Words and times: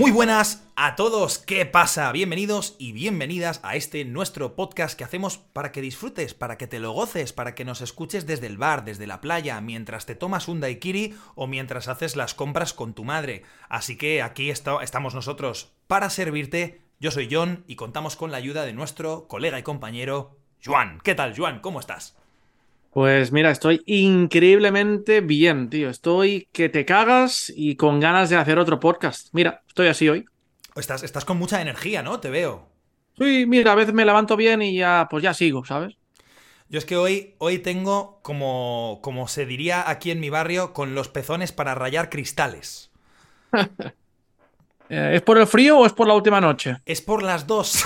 Muy 0.00 0.12
buenas 0.12 0.66
a 0.76 0.96
todos, 0.96 1.36
¿qué 1.36 1.66
pasa? 1.66 2.10
Bienvenidos 2.10 2.74
y 2.78 2.92
bienvenidas 2.92 3.60
a 3.62 3.76
este 3.76 4.06
nuestro 4.06 4.56
podcast 4.56 4.96
que 4.96 5.04
hacemos 5.04 5.36
para 5.36 5.72
que 5.72 5.82
disfrutes, 5.82 6.32
para 6.32 6.56
que 6.56 6.66
te 6.66 6.80
lo 6.80 6.92
goces, 6.92 7.34
para 7.34 7.54
que 7.54 7.66
nos 7.66 7.82
escuches 7.82 8.26
desde 8.26 8.46
el 8.46 8.56
bar, 8.56 8.86
desde 8.86 9.06
la 9.06 9.20
playa, 9.20 9.60
mientras 9.60 10.06
te 10.06 10.14
tomas 10.14 10.48
un 10.48 10.60
daiquiri 10.60 11.14
o 11.34 11.46
mientras 11.46 11.86
haces 11.86 12.16
las 12.16 12.32
compras 12.32 12.72
con 12.72 12.94
tu 12.94 13.04
madre. 13.04 13.42
Así 13.68 13.98
que 13.98 14.22
aquí 14.22 14.48
estamos 14.48 15.14
nosotros 15.14 15.74
para 15.86 16.08
servirte. 16.08 16.80
Yo 16.98 17.10
soy 17.10 17.28
John 17.30 17.64
y 17.66 17.76
contamos 17.76 18.16
con 18.16 18.30
la 18.30 18.38
ayuda 18.38 18.64
de 18.64 18.72
nuestro 18.72 19.28
colega 19.28 19.58
y 19.58 19.62
compañero 19.62 20.38
Juan. 20.64 20.98
¿Qué 21.04 21.14
tal, 21.14 21.36
Juan? 21.36 21.60
¿Cómo 21.60 21.78
estás? 21.78 22.16
Pues 22.90 23.30
mira, 23.30 23.50
estoy 23.50 23.82
increíblemente 23.86 25.20
bien, 25.20 25.70
tío. 25.70 25.88
Estoy 25.88 26.48
que 26.52 26.68
te 26.68 26.84
cagas 26.84 27.52
y 27.54 27.76
con 27.76 28.00
ganas 28.00 28.30
de 28.30 28.36
hacer 28.36 28.58
otro 28.58 28.80
podcast. 28.80 29.28
Mira, 29.32 29.62
estoy 29.68 29.86
así 29.86 30.08
hoy. 30.08 30.24
Estás, 30.74 31.04
estás 31.04 31.24
con 31.24 31.38
mucha 31.38 31.62
energía, 31.62 32.02
¿no? 32.02 32.18
Te 32.18 32.30
veo. 32.30 32.68
Sí, 33.16 33.44
mira, 33.46 33.72
a 33.72 33.76
veces 33.76 33.94
me 33.94 34.04
levanto 34.04 34.36
bien 34.36 34.62
y 34.62 34.76
ya, 34.76 35.06
pues 35.08 35.22
ya 35.22 35.34
sigo, 35.34 35.64
¿sabes? 35.64 35.94
Yo 36.68 36.78
es 36.78 36.84
que 36.84 36.96
hoy, 36.96 37.34
hoy 37.38 37.58
tengo, 37.58 38.20
como, 38.22 39.00
como 39.02 39.28
se 39.28 39.46
diría 39.46 39.88
aquí 39.88 40.10
en 40.10 40.20
mi 40.20 40.30
barrio, 40.30 40.72
con 40.72 40.94
los 40.94 41.08
pezones 41.08 41.52
para 41.52 41.74
rayar 41.74 42.10
cristales. 42.10 42.90
Eh, 44.92 45.12
¿Es 45.14 45.22
por 45.22 45.38
el 45.38 45.46
frío 45.46 45.78
o 45.78 45.86
es 45.86 45.92
por 45.92 46.08
la 46.08 46.14
última 46.14 46.40
noche? 46.40 46.78
Es 46.84 47.00
por 47.00 47.22
las 47.22 47.46
dos. 47.46 47.84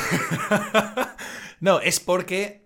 no, 1.61 1.79
es 1.81 2.01
porque 2.01 2.64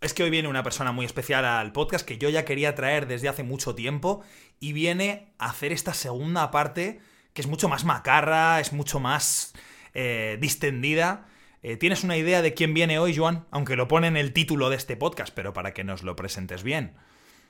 es 0.00 0.14
que 0.14 0.22
hoy 0.22 0.30
viene 0.30 0.48
una 0.48 0.62
persona 0.62 0.92
muy 0.92 1.06
especial 1.06 1.44
al 1.44 1.72
podcast 1.72 2.06
que 2.06 2.18
yo 2.18 2.28
ya 2.28 2.44
quería 2.44 2.74
traer 2.74 3.06
desde 3.06 3.28
hace 3.28 3.42
mucho 3.42 3.74
tiempo 3.74 4.22
y 4.60 4.72
viene 4.72 5.32
a 5.38 5.50
hacer 5.50 5.72
esta 5.72 5.94
segunda 5.94 6.50
parte 6.50 7.00
que 7.32 7.42
es 7.42 7.48
mucho 7.48 7.68
más 7.68 7.84
macarra, 7.84 8.60
es 8.60 8.72
mucho 8.72 8.98
más 9.00 9.54
eh, 9.94 10.38
distendida. 10.40 11.26
Eh, 11.62 11.76
¿Tienes 11.76 12.04
una 12.04 12.16
idea 12.16 12.42
de 12.42 12.54
quién 12.54 12.72
viene 12.74 12.98
hoy, 12.98 13.14
Joan? 13.16 13.44
Aunque 13.50 13.76
lo 13.76 13.88
pone 13.88 14.06
en 14.06 14.16
el 14.16 14.32
título 14.32 14.70
de 14.70 14.76
este 14.76 14.96
podcast, 14.96 15.34
pero 15.34 15.52
para 15.52 15.74
que 15.74 15.84
nos 15.84 16.02
lo 16.02 16.16
presentes 16.16 16.62
bien. 16.62 16.94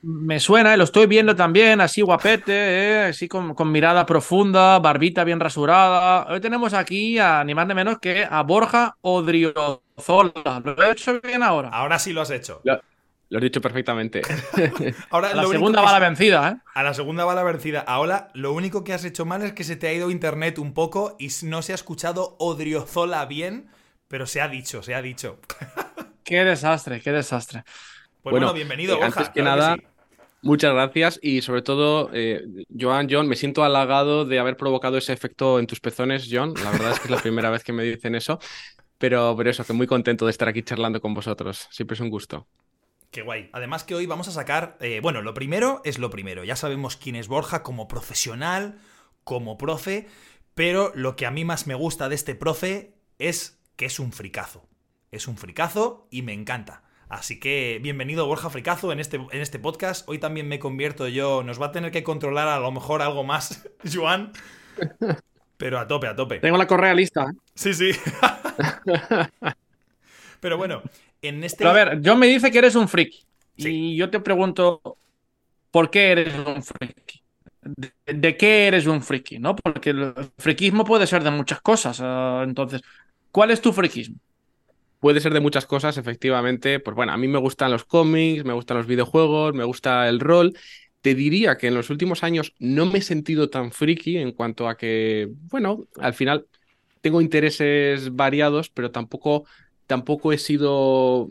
Me 0.02 0.40
suena, 0.40 0.74
eh, 0.74 0.76
lo 0.76 0.84
estoy 0.84 1.06
viendo 1.06 1.34
también, 1.34 1.80
así 1.80 2.02
guapete, 2.02 2.52
eh, 2.52 3.04
así 3.06 3.28
con, 3.28 3.54
mirada 3.72 4.06
profunda, 4.06 4.78
barbita 4.78 5.24
bien 5.24 5.40
rasurada. 5.40 6.26
Hoy 6.32 6.40
tenemos 6.40 6.74
aquí 6.74 7.18
a 7.18 7.42
ni 7.44 7.54
más 7.54 7.66
ni 7.66 7.74
menos 7.74 7.98
que 7.98 8.26
a 8.28 8.42
Borja 8.42 8.96
Odriozola. 9.96 10.60
¿Lo 10.64 10.82
he 10.82 10.92
hecho 10.92 11.20
bien 11.20 11.42
ahora? 11.42 11.70
Ahora 11.70 11.98
sí 11.98 12.12
lo 12.12 12.20
has 12.20 12.30
hecho. 12.30 12.60
Lo, 12.64 12.74
has 12.74 13.42
dicho 13.42 13.60
perfectamente. 13.60 14.22
ahora, 15.10 15.30
a 15.30 15.34
la 15.34 15.46
segunda 15.46 15.80
bala 15.80 15.98
vencida, 15.98 16.50
¿eh? 16.50 16.56
A 16.74 16.82
la 16.82 16.94
segunda 16.94 17.24
bala 17.24 17.42
vencida. 17.42 17.80
Ahora, 17.80 18.28
lo 18.34 18.52
único 18.52 18.84
que 18.84 18.92
has 18.92 19.04
hecho 19.04 19.24
mal 19.24 19.42
es 19.42 19.52
que 19.52 19.64
se 19.64 19.76
te 19.76 19.88
ha 19.88 19.92
ido 19.92 20.10
internet 20.10 20.58
un 20.58 20.74
poco 20.74 21.16
y 21.18 21.30
no 21.42 21.62
se 21.62 21.72
ha 21.72 21.74
escuchado 21.74 22.36
Odriozola 22.38 23.24
bien, 23.26 23.68
pero 24.08 24.26
se 24.26 24.40
ha 24.40 24.48
dicho, 24.48 24.82
se 24.82 24.94
ha 24.94 25.02
dicho. 25.02 25.38
qué 26.24 26.44
desastre, 26.44 27.00
qué 27.00 27.12
desastre. 27.12 27.64
Pues 28.22 28.32
bueno, 28.32 28.52
bienvenido, 28.52 28.98
eh, 28.98 29.04
Antes 29.04 29.30
que 29.30 29.42
nada, 29.42 29.76
muchas 30.42 30.72
gracias 30.72 31.18
y 31.22 31.42
sobre 31.42 31.62
todo, 31.62 32.10
eh, 32.12 32.42
Joan, 32.78 33.08
John, 33.08 33.28
me 33.28 33.36
siento 33.36 33.64
halagado 33.64 34.24
de 34.24 34.38
haber 34.38 34.56
provocado 34.56 34.98
ese 34.98 35.12
efecto 35.12 35.58
en 35.58 35.66
tus 35.66 35.80
pezones, 35.80 36.28
John. 36.30 36.54
La 36.62 36.70
verdad 36.70 36.92
es 36.92 36.98
que 36.98 37.04
es 37.04 37.10
la 37.10 37.18
primera 37.18 37.50
vez 37.50 37.62
que 37.62 37.72
me 37.72 37.84
dicen 37.84 38.14
eso. 38.14 38.40
Pero, 38.98 39.34
pero 39.36 39.50
eso, 39.50 39.64
que 39.64 39.72
muy 39.72 39.86
contento 39.86 40.24
de 40.24 40.30
estar 40.30 40.48
aquí 40.48 40.62
charlando 40.62 41.00
con 41.00 41.14
vosotros. 41.14 41.68
Siempre 41.70 41.94
es 41.94 42.00
un 42.00 42.10
gusto. 42.10 42.46
Qué 43.10 43.22
guay. 43.22 43.50
Además 43.52 43.84
que 43.84 43.94
hoy 43.94 44.06
vamos 44.06 44.28
a 44.28 44.32
sacar, 44.32 44.76
eh, 44.80 45.00
bueno, 45.00 45.22
lo 45.22 45.34
primero 45.34 45.80
es 45.84 45.98
lo 45.98 46.10
primero. 46.10 46.44
Ya 46.44 46.56
sabemos 46.56 46.96
quién 46.96 47.16
es 47.16 47.28
Borja 47.28 47.62
como 47.62 47.88
profesional, 47.88 48.78
como 49.24 49.58
profe, 49.58 50.08
pero 50.54 50.92
lo 50.94 51.16
que 51.16 51.26
a 51.26 51.30
mí 51.30 51.44
más 51.44 51.66
me 51.66 51.74
gusta 51.74 52.08
de 52.08 52.14
este 52.14 52.34
profe 52.34 52.94
es 53.18 53.62
que 53.76 53.86
es 53.86 53.98
un 53.98 54.12
fricazo. 54.12 54.68
Es 55.10 55.28
un 55.28 55.36
fricazo 55.36 56.08
y 56.10 56.22
me 56.22 56.32
encanta. 56.32 56.82
Así 57.08 57.38
que 57.38 57.78
bienvenido 57.80 58.26
Borja 58.26 58.50
Fricazo 58.50 58.90
en 58.90 58.98
este, 58.98 59.16
en 59.16 59.40
este 59.40 59.60
podcast. 59.60 60.08
Hoy 60.08 60.18
también 60.18 60.48
me 60.48 60.58
convierto 60.58 61.06
yo. 61.06 61.44
Nos 61.44 61.60
va 61.60 61.66
a 61.66 61.72
tener 61.72 61.92
que 61.92 62.02
controlar 62.02 62.48
a 62.48 62.58
lo 62.58 62.72
mejor 62.72 63.00
algo 63.00 63.22
más, 63.22 63.68
Joan. 63.94 64.32
Pero 65.56 65.78
a 65.78 65.86
tope, 65.86 66.08
a 66.08 66.16
tope. 66.16 66.40
Tengo 66.40 66.58
la 66.58 66.66
correa 66.66 66.92
lista. 66.94 67.30
¿eh? 67.30 67.38
Sí, 67.54 67.72
sí. 67.72 67.90
Pero 70.40 70.56
bueno, 70.56 70.82
en 71.22 71.42
este. 71.44 71.66
a 71.66 71.72
ver, 71.72 72.00
John 72.04 72.18
me 72.18 72.26
dice 72.26 72.50
que 72.50 72.58
eres 72.58 72.74
un 72.74 72.88
friki. 72.88 73.24
Y 73.56 73.96
yo 73.96 74.10
te 74.10 74.20
pregunto, 74.20 74.98
¿por 75.70 75.90
qué 75.90 76.12
eres 76.12 76.34
un 76.34 76.62
friki? 76.62 77.22
¿De, 78.06 78.36
qué 78.36 78.68
eres 78.68 78.86
un 78.86 79.02
friki? 79.02 79.38
¿No? 79.38 79.56
Porque 79.56 79.90
el 79.90 80.14
friquismo 80.38 80.84
puede 80.84 81.06
ser 81.06 81.24
de 81.24 81.30
muchas 81.30 81.60
cosas. 81.60 82.00
Ah, 82.00 82.42
entonces, 82.44 82.82
¿cuál 83.30 83.50
es 83.50 83.60
tu 83.60 83.72
friquismo? 83.72 84.16
Puede 85.00 85.20
ser 85.20 85.32
de 85.32 85.40
muchas 85.40 85.66
cosas, 85.66 85.96
efectivamente. 85.98 86.80
Pues 86.80 86.94
bueno, 86.94 87.12
a 87.12 87.16
mí 87.16 87.28
me 87.28 87.38
gustan 87.38 87.70
los 87.70 87.84
cómics, 87.84 88.44
me 88.44 88.52
gustan 88.52 88.76
los 88.76 88.86
videojuegos, 88.86 89.54
me 89.54 89.64
gusta 89.64 90.08
el 90.08 90.20
rol. 90.20 90.56
Te 91.00 91.14
diría 91.14 91.56
que 91.56 91.68
en 91.68 91.74
los 91.74 91.90
últimos 91.90 92.24
años 92.24 92.54
no 92.58 92.86
me 92.86 92.98
he 92.98 93.02
sentido 93.02 93.48
tan 93.48 93.72
friki 93.72 94.18
en 94.18 94.32
cuanto 94.32 94.68
a 94.68 94.76
que, 94.76 95.28
bueno, 95.50 95.86
al 96.00 96.14
final 96.14 96.46
tengo 97.00 97.20
intereses 97.20 98.14
variados, 98.14 98.70
pero 98.70 98.90
tampoco, 98.90 99.44
tampoco 99.86 100.32
he 100.32 100.38
sido 100.38 101.28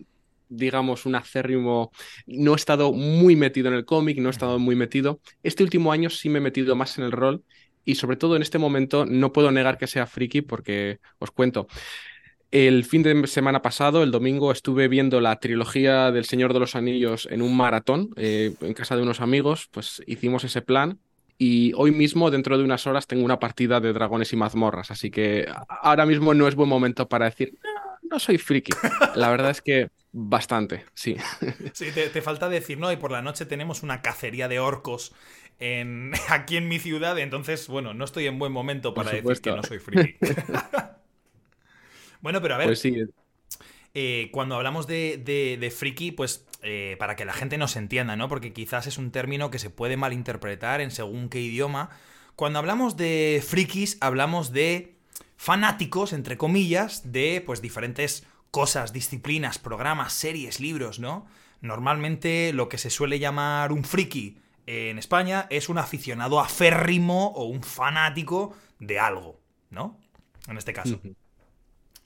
digamos, 0.48 1.06
un 1.06 1.16
acérrimo, 1.16 1.92
no 2.28 2.54
he 2.54 2.56
estado 2.56 2.94
muy 2.94 3.36
metido 3.36 3.68
en 3.68 3.74
el 3.74 3.86
cómic, 3.86 4.20
no 4.20 4.30
he 4.30 4.32
estado 4.32 4.60
muy 4.60 4.76
metido. 4.76 5.20
Este 5.44 5.64
último 5.64 5.92
año 5.92 6.10
sí 6.10 6.30
me 6.30 6.38
he 6.38 6.42
metido 6.42 6.76
más 6.76 6.98
en 6.98 7.04
el 7.04 7.12
rol 7.12 7.44
y 7.84 7.96
sobre 7.96 8.18
todo 8.18 8.36
en 8.36 8.42
este 8.42 8.58
momento 8.58 9.06
no 9.06 9.32
puedo 9.32 9.52
negar 9.52 9.78
que 9.78 9.88
sea 9.88 10.08
friki 10.08 10.42
porque 10.42 11.00
os 11.20 11.32
cuento, 11.32 11.68
el 12.52 12.86
fin 12.86 13.04
de 13.04 13.28
semana 13.28 13.62
pasado, 13.62 14.04
el 14.04 14.12
domingo, 14.12 14.52
estuve 14.52 14.88
viendo 14.88 15.20
la 15.20 15.40
trilogía 15.40 16.12
del 16.12 16.26
Señor 16.26 16.54
de 16.54 16.60
los 16.60 16.76
Anillos 16.76 17.28
en 17.30 17.42
un 17.42 17.56
maratón 17.58 18.12
eh, 18.16 18.54
en 18.62 18.74
casa 18.74 18.96
de 18.96 19.02
unos 19.02 19.20
amigos, 19.20 19.68
pues 19.72 20.02
hicimos 20.08 20.44
ese 20.44 20.62
plan 20.62 21.00
y 21.38 21.74
hoy 21.76 21.92
mismo, 21.92 22.32
dentro 22.32 22.58
de 22.58 22.64
unas 22.64 22.88
horas, 22.88 23.08
tengo 23.08 23.26
una 23.26 23.40
partida 23.40 23.80
de 23.80 23.94
dragones 23.94 24.32
y 24.32 24.36
mazmorras, 24.36 24.92
así 24.92 25.12
que 25.12 25.48
ahora 25.68 26.06
mismo 26.06 26.34
no 26.34 26.48
es 26.48 26.56
buen 26.56 26.70
momento 26.70 27.10
para 27.10 27.26
decir, 27.26 27.58
no, 28.10 28.20
soy 28.20 28.38
friki. 28.38 28.72
La 29.16 29.30
verdad 29.30 29.52
es 29.52 29.62
que 29.62 29.90
bastante, 30.12 30.86
sí. 30.94 31.18
Sí, 31.74 31.88
te, 31.92 32.22
falta 32.22 32.48
decir, 32.48 32.78
no, 32.78 32.92
y 32.92 32.96
por 32.96 33.12
la 33.12 33.22
noche 33.22 33.46
tenemos 33.46 33.84
una 33.84 34.02
cacería 34.02 34.48
de 34.48 34.60
orcos 34.60 35.14
en, 35.60 36.14
aquí 36.30 36.56
en 36.58 36.68
mi 36.68 36.80
ciudad, 36.80 37.18
entonces, 37.20 37.68
bueno, 37.68 37.94
no 37.94 38.06
estoy 38.06 38.28
en 38.28 38.40
buen 38.40 38.52
momento 38.52 38.94
para 38.94 39.12
decir 39.12 39.42
que 39.42 39.52
no 39.52 39.64
soy 39.64 39.80
friki. 39.80 40.16
Bueno, 42.22 42.42
pero 42.42 42.56
a 42.56 42.58
ver. 42.58 42.68
Pues 42.68 42.80
sí. 42.80 43.04
Eh, 43.98 44.30
cuando 44.34 44.56
hablamos 44.56 44.88
de, 44.88 45.74
friki, 45.76 46.12
pues 46.12 46.46
eh, 46.62 46.98
para 47.00 47.16
que 47.16 47.24
la 47.24 47.32
gente 47.32 47.58
nos 47.58 47.78
entienda, 47.78 48.18
¿no? 48.18 48.28
Porque 48.28 48.52
quizás 48.52 48.88
es 48.88 48.98
un 48.98 49.10
término 49.10 49.50
que 49.50 49.58
se 49.58 49.70
puede 49.70 49.96
malinterpretar 49.96 50.82
en 50.82 50.92
según 50.92 51.30
qué 51.30 51.40
idioma. 51.40 51.90
Cuando 52.36 52.60
hablamos 52.60 52.98
de 52.98 53.42
frikis, 53.48 53.98
hablamos 54.02 54.52
de 54.52 54.98
fanáticos, 55.38 56.12
entre 56.12 56.38
comillas, 56.38 57.14
de 57.14 57.42
pues 57.46 57.62
diferentes 57.62 58.28
cosas, 58.52 58.92
disciplinas, 58.92 59.60
programas, 59.60 60.12
series, 60.12 60.60
libros, 60.60 61.00
¿no? 61.00 61.26
Normalmente 61.62 62.52
lo 62.52 62.68
que 62.68 62.78
se 62.78 62.90
suele 62.90 63.18
llamar 63.18 63.72
un 63.72 63.86
friki 63.86 64.38
en 64.66 65.00
España 65.00 65.48
es 65.50 65.70
un 65.70 65.78
aficionado 65.78 66.42
aférrimo 66.42 67.28
o 67.28 67.46
un 67.46 67.64
fanático 67.64 68.58
de 68.80 69.00
algo, 69.00 69.40
¿no? 69.70 69.98
En 70.50 70.58
este 70.58 70.74
caso. 70.74 71.00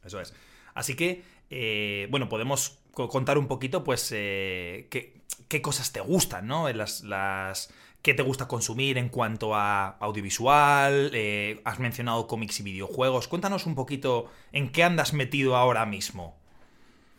Eso 0.05 0.21
es. 0.21 0.35
Así 0.75 0.95
que, 0.95 1.23
eh, 1.49 2.07
bueno, 2.09 2.29
podemos 2.29 2.79
contar 2.91 3.37
un 3.37 3.47
poquito, 3.47 3.83
pues, 3.83 4.11
eh, 4.15 4.87
qué, 4.89 5.61
cosas 5.61 5.91
te 5.91 6.01
gustan, 6.01 6.47
¿no? 6.47 6.71
Las, 6.71 7.03
las, 7.03 7.73
¿Qué 8.01 8.13
te 8.13 8.23
gusta 8.23 8.47
consumir 8.47 8.97
en 8.97 9.09
cuanto 9.09 9.55
a 9.55 9.89
audiovisual? 9.99 11.11
Eh, 11.13 11.59
has 11.65 11.79
mencionado 11.79 12.27
cómics 12.27 12.61
y 12.61 12.63
videojuegos. 12.63 13.27
Cuéntanos 13.27 13.65
un 13.65 13.75
poquito 13.75 14.31
en 14.53 14.69
qué 14.71 14.83
andas 14.83 15.13
metido 15.13 15.57
ahora 15.57 15.85
mismo. 15.85 16.37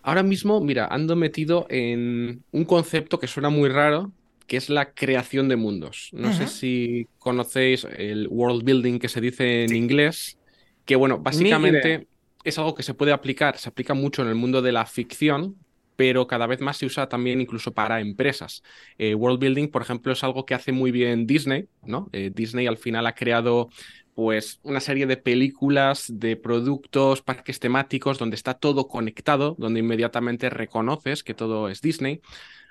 Ahora 0.02 0.22
mismo, 0.22 0.60
mira, 0.62 0.86
ando 0.86 1.16
metido 1.16 1.66
en 1.68 2.42
un 2.52 2.64
concepto 2.64 3.18
que 3.18 3.26
suena 3.26 3.50
muy 3.50 3.68
raro, 3.68 4.10
que 4.46 4.56
es 4.56 4.70
la 4.70 4.94
creación 4.94 5.48
de 5.50 5.56
mundos. 5.56 6.08
No 6.12 6.32
sé 6.32 6.46
si 6.46 7.06
conocéis 7.18 7.86
el 7.98 8.26
world 8.28 8.64
building 8.64 8.98
que 8.98 9.10
se 9.10 9.20
dice 9.20 9.64
en 9.64 9.76
inglés, 9.76 10.38
que 10.86 10.96
bueno, 10.96 11.18
básicamente 11.18 12.08
es 12.44 12.58
algo 12.58 12.74
que 12.74 12.82
se 12.82 12.94
puede 12.94 13.12
aplicar, 13.12 13.58
se 13.58 13.68
aplica 13.68 13.94
mucho 13.94 14.22
en 14.22 14.28
el 14.28 14.34
mundo 14.34 14.62
de 14.62 14.72
la 14.72 14.86
ficción, 14.86 15.56
pero 15.96 16.26
cada 16.26 16.46
vez 16.46 16.60
más 16.62 16.78
se 16.78 16.86
usa 16.86 17.08
también 17.08 17.40
incluso 17.42 17.72
para 17.74 18.00
empresas. 18.00 18.62
Eh, 18.96 19.14
world 19.14 19.38
building, 19.38 19.68
por 19.68 19.82
ejemplo, 19.82 20.12
es 20.12 20.24
algo 20.24 20.46
que 20.46 20.54
hace 20.54 20.72
muy 20.72 20.90
bien 20.92 21.26
Disney, 21.26 21.68
¿no? 21.82 22.08
Eh, 22.12 22.30
Disney 22.34 22.66
al 22.66 22.78
final 22.78 23.06
ha 23.06 23.14
creado 23.14 23.68
pues 24.14 24.60
una 24.62 24.80
serie 24.80 25.06
de 25.06 25.16
películas, 25.16 26.06
de 26.08 26.36
productos, 26.36 27.22
parques 27.22 27.60
temáticos, 27.60 28.18
donde 28.18 28.36
está 28.36 28.54
todo 28.54 28.88
conectado, 28.88 29.56
donde 29.58 29.80
inmediatamente 29.80 30.50
reconoces 30.50 31.22
que 31.22 31.34
todo 31.34 31.68
es 31.68 31.80
Disney. 31.82 32.20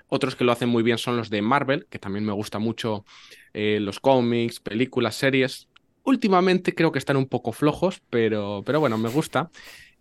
Otros 0.08 0.36
que 0.36 0.44
lo 0.44 0.52
hacen 0.52 0.68
muy 0.68 0.82
bien 0.82 0.98
son 0.98 1.16
los 1.16 1.30
de 1.30 1.42
Marvel, 1.42 1.86
que 1.88 2.00
también 2.00 2.24
me 2.24 2.32
gusta 2.32 2.58
mucho 2.58 3.04
eh, 3.52 3.78
los 3.80 4.00
cómics, 4.00 4.60
películas, 4.60 5.14
series. 5.16 5.69
Últimamente 6.04 6.74
creo 6.74 6.92
que 6.92 6.98
están 6.98 7.16
un 7.16 7.26
poco 7.26 7.52
flojos, 7.52 8.02
pero, 8.10 8.62
pero 8.64 8.80
bueno, 8.80 8.98
me 8.98 9.08
gusta. 9.08 9.50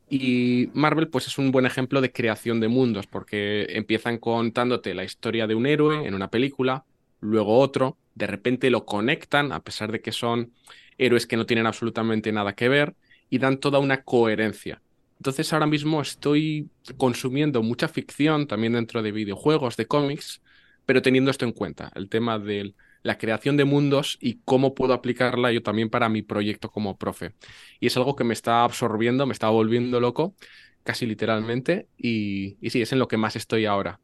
Y 0.10 0.70
Marvel, 0.74 1.08
pues 1.10 1.28
es 1.28 1.38
un 1.38 1.52
buen 1.52 1.66
ejemplo 1.66 2.02
de 2.02 2.12
creación 2.12 2.60
de 2.60 2.68
mundos, 2.68 3.06
porque 3.06 3.68
empiezan 3.70 4.18
contándote 4.18 4.94
la 4.96 5.04
historia 5.04 5.46
de 5.46 5.56
un 5.56 5.68
héroe 5.68 6.08
en 6.08 6.16
una 6.16 6.32
película, 6.32 6.84
luego 7.20 7.60
otro, 7.60 7.98
de 8.16 8.26
repente 8.26 8.70
lo 8.72 8.86
conectan, 8.86 9.52
a 9.52 9.60
pesar 9.62 9.92
de 9.92 10.02
que 10.02 10.12
son 10.12 10.52
héroes 10.98 11.28
que 11.28 11.38
no 11.38 11.46
tienen 11.46 11.68
absolutamente 11.68 12.32
nada 12.32 12.54
que 12.54 12.70
ver, 12.70 12.96
y 13.30 13.38
dan 13.38 13.60
toda 13.60 13.80
una 13.80 14.04
coherencia. 14.04 14.82
Entonces 15.18 15.52
ahora 15.54 15.68
mismo 15.68 16.02
estoy 16.02 16.70
consumiendo 16.98 17.62
mucha 17.62 17.88
ficción 17.88 18.48
también 18.48 18.74
dentro 18.74 19.04
de 19.04 19.12
videojuegos, 19.12 19.78
de 19.78 19.86
cómics, 19.86 20.42
pero 20.86 21.02
teniendo 21.02 21.30
esto 21.30 21.46
en 21.46 21.52
cuenta, 21.52 21.92
el 21.94 22.10
tema 22.10 22.40
de 22.40 22.74
la 23.04 23.18
creación 23.18 23.58
de 23.58 23.66
mundos 23.66 24.18
y 24.22 24.40
cómo 24.46 24.76
puedo 24.76 24.94
aplicarla 24.94 25.52
yo 25.52 25.64
también 25.64 25.90
para 25.90 26.10
mi 26.10 26.22
proyecto 26.22 26.70
como 26.70 26.98
profe. 26.98 27.34
Y 27.80 27.88
es 27.88 27.98
algo 27.98 28.16
que 28.16 28.24
me 28.24 28.34
está 28.34 28.64
absorbiendo, 28.64 29.26
me 29.26 29.34
está 29.34 29.50
volviendo 29.50 30.00
loco, 30.00 30.36
casi 30.84 31.06
literalmente, 31.06 31.88
y, 31.98 32.58
sí, 32.70 32.82
es 32.82 32.92
en 32.92 33.00
lo 33.00 33.08
que 33.08 33.18
más 33.18 33.36
estoy 33.36 33.66
ahora. 33.66 34.00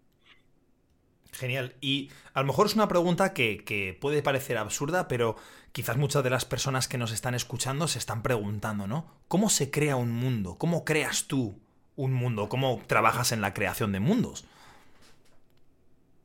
Genial. 1.31 1.75
Y 1.81 2.11
a 2.33 2.39
lo 2.39 2.47
mejor 2.47 2.67
es 2.67 2.75
una 2.75 2.87
pregunta 2.87 3.33
que, 3.33 3.63
que, 3.65 3.97
puede 3.99 4.21
parecer 4.21 4.57
absurda, 4.57 5.09
pero 5.09 5.35
quizás 5.73 5.97
muchas 5.97 6.23
de 6.23 6.29
las 6.29 6.45
personas 6.45 6.87
que 6.87 6.97
nos 6.97 7.11
están 7.11 7.35
escuchando 7.35 7.89
se 7.89 7.99
están 7.99 8.23
preguntando, 8.23 8.87
¿no? 8.87 9.05
¿Cómo 9.27 9.49
se 9.49 9.69
crea 9.69 9.97
un 9.97 10.11
mundo? 10.11 10.55
¿Cómo 10.57 10.85
creas 10.85 11.25
tú 11.27 11.59
un 11.97 12.13
mundo? 12.13 12.47
¿Cómo 12.47 12.81
trabajas 12.87 13.33
en 13.33 13.41
la 13.41 13.53
creación 13.53 13.91
de 13.91 13.99
mundos? 13.99 14.45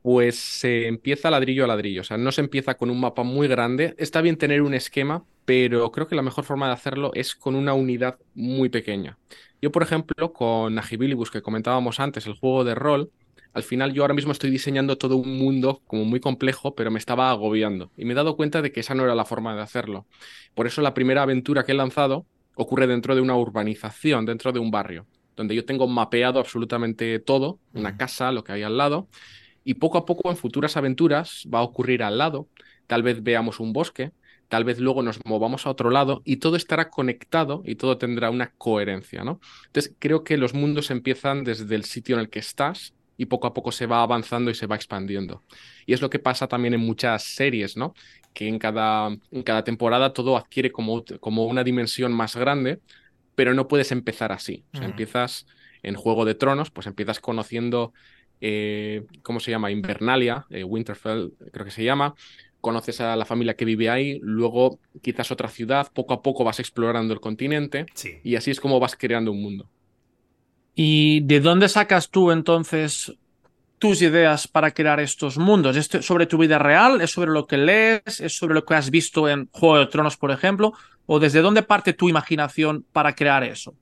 Pues 0.01 0.37
se 0.37 0.87
empieza 0.87 1.29
ladrillo 1.29 1.63
a 1.63 1.67
ladrillo. 1.67 2.01
O 2.01 2.03
sea, 2.03 2.17
no 2.17 2.31
se 2.31 2.41
empieza 2.41 2.75
con 2.75 2.89
un 2.89 2.99
mapa 2.99 3.23
muy 3.23 3.47
grande. 3.47 3.95
Está 3.97 4.21
bien 4.21 4.37
tener 4.37 4.61
un 4.61 4.73
esquema, 4.73 5.23
pero 5.45 5.91
creo 5.91 6.07
que 6.07 6.15
la 6.15 6.21
mejor 6.21 6.43
forma 6.43 6.67
de 6.67 6.73
hacerlo 6.73 7.11
es 7.13 7.35
con 7.35 7.55
una 7.55 7.73
unidad 7.73 8.17
muy 8.33 8.69
pequeña. 8.69 9.17
Yo, 9.61 9.71
por 9.71 9.83
ejemplo, 9.83 10.33
con 10.33 10.77
Agibilibus, 10.79 11.29
que 11.29 11.41
comentábamos 11.41 11.99
antes, 11.99 12.25
el 12.25 12.33
juego 12.33 12.63
de 12.63 12.73
rol, 12.73 13.11
al 13.53 13.63
final 13.63 13.93
yo 13.93 14.03
ahora 14.03 14.13
mismo 14.13 14.31
estoy 14.31 14.49
diseñando 14.49 14.97
todo 14.97 15.17
un 15.17 15.37
mundo 15.37 15.81
como 15.85 16.05
muy 16.05 16.19
complejo, 16.19 16.73
pero 16.73 16.89
me 16.89 16.99
estaba 16.99 17.29
agobiando. 17.29 17.91
Y 17.97 18.05
me 18.05 18.13
he 18.13 18.15
dado 18.15 18.35
cuenta 18.35 18.61
de 18.61 18.71
que 18.71 18.79
esa 18.79 18.95
no 18.95 19.03
era 19.03 19.13
la 19.13 19.25
forma 19.25 19.55
de 19.55 19.61
hacerlo. 19.61 20.07
Por 20.55 20.67
eso 20.67 20.81
la 20.81 20.93
primera 20.93 21.23
aventura 21.23 21.63
que 21.63 21.73
he 21.73 21.75
lanzado 21.75 22.25
ocurre 22.55 22.87
dentro 22.87 23.13
de 23.13 23.21
una 23.21 23.35
urbanización, 23.35 24.25
dentro 24.25 24.51
de 24.51 24.59
un 24.59 24.71
barrio, 24.71 25.05
donde 25.35 25.55
yo 25.55 25.65
tengo 25.65 25.87
mapeado 25.87 26.39
absolutamente 26.39 27.19
todo, 27.19 27.59
una 27.73 27.97
casa, 27.97 28.31
lo 28.31 28.43
que 28.43 28.53
hay 28.53 28.63
al 28.63 28.77
lado, 28.77 29.09
y 29.63 29.75
poco 29.75 29.97
a 29.97 30.05
poco 30.05 30.29
en 30.29 30.37
futuras 30.37 30.77
aventuras 30.77 31.47
va 31.53 31.59
a 31.59 31.63
ocurrir 31.63 32.03
al 32.03 32.17
lado, 32.17 32.47
tal 32.87 33.03
vez 33.03 33.23
veamos 33.23 33.59
un 33.59 33.73
bosque, 33.73 34.11
tal 34.47 34.63
vez 34.65 34.79
luego 34.79 35.01
nos 35.01 35.23
movamos 35.25 35.65
a 35.65 35.69
otro 35.69 35.89
lado 35.89 36.21
y 36.25 36.37
todo 36.37 36.57
estará 36.57 36.89
conectado 36.89 37.61
y 37.65 37.75
todo 37.75 37.97
tendrá 37.97 38.29
una 38.29 38.51
coherencia, 38.57 39.23
¿no? 39.23 39.39
Entonces 39.67 39.95
creo 39.97 40.23
que 40.23 40.37
los 40.37 40.53
mundos 40.53 40.91
empiezan 40.91 41.43
desde 41.43 41.73
el 41.73 41.85
sitio 41.85 42.15
en 42.15 42.21
el 42.21 42.29
que 42.29 42.39
estás 42.39 42.93
y 43.17 43.27
poco 43.27 43.47
a 43.47 43.53
poco 43.53 43.71
se 43.71 43.85
va 43.85 44.01
avanzando 44.01 44.51
y 44.51 44.55
se 44.55 44.67
va 44.67 44.75
expandiendo. 44.75 45.43
Y 45.85 45.93
es 45.93 46.01
lo 46.01 46.09
que 46.09 46.19
pasa 46.19 46.47
también 46.47 46.73
en 46.73 46.79
muchas 46.81 47.23
series, 47.23 47.77
¿no? 47.77 47.93
Que 48.33 48.47
en 48.47 48.57
cada, 48.59 49.15
en 49.31 49.43
cada 49.43 49.63
temporada 49.63 50.11
todo 50.11 50.35
adquiere 50.35 50.71
como, 50.71 51.05
como 51.19 51.45
una 51.45 51.63
dimensión 51.63 52.11
más 52.11 52.35
grande, 52.35 52.79
pero 53.35 53.53
no 53.53 53.67
puedes 53.67 53.91
empezar 53.91 54.31
así. 54.31 54.65
O 54.73 54.77
sea, 54.77 54.87
empiezas 54.87 55.45
en 55.83 55.95
Juego 55.95 56.25
de 56.25 56.35
Tronos, 56.35 56.71
pues 56.71 56.87
empiezas 56.87 57.19
conociendo 57.19 57.93
eh, 58.41 59.05
¿cómo 59.21 59.39
se 59.39 59.51
llama? 59.51 59.71
Invernalia, 59.71 60.45
eh, 60.49 60.63
Winterfell 60.63 61.31
creo 61.51 61.65
que 61.65 61.71
se 61.71 61.83
llama, 61.83 62.15
conoces 62.59 63.01
a 63.01 63.15
la 63.15 63.25
familia 63.25 63.55
que 63.55 63.65
vive 63.65 63.89
ahí, 63.89 64.19
luego 64.21 64.79
quizás 65.01 65.31
otra 65.31 65.47
ciudad, 65.47 65.91
poco 65.93 66.13
a 66.13 66.21
poco 66.21 66.43
vas 66.43 66.59
explorando 66.59 67.13
el 67.13 67.19
continente 67.19 67.85
y 68.23 68.35
así 68.35 68.51
es 68.51 68.59
como 68.59 68.79
vas 68.79 68.95
creando 68.95 69.31
un 69.31 69.41
mundo. 69.41 69.69
¿Y 70.73 71.21
de 71.21 71.39
dónde 71.39 71.69
sacas 71.69 72.09
tú 72.09 72.31
entonces 72.31 73.13
tus 73.77 74.01
ideas 74.01 74.47
para 74.47 74.71
crear 74.71 74.99
estos 74.99 75.37
mundos? 75.37 75.75
¿Es 75.75 75.87
sobre 76.05 76.27
tu 76.27 76.37
vida 76.37 76.59
real? 76.59 77.01
¿Es 77.01 77.11
sobre 77.11 77.31
lo 77.31 77.45
que 77.45 77.57
lees? 77.57 78.19
¿Es 78.19 78.37
sobre 78.37 78.53
lo 78.53 78.63
que 78.63 78.75
has 78.75 78.89
visto 78.89 79.27
en 79.27 79.49
Juego 79.51 79.79
de 79.79 79.87
Tronos, 79.87 80.17
por 80.17 80.31
ejemplo? 80.31 80.73
¿O 81.05 81.19
desde 81.19 81.41
dónde 81.41 81.63
parte 81.63 81.93
tu 81.93 82.07
imaginación 82.07 82.85
para 82.93 83.15
crear 83.15 83.43
eso? 83.43 83.75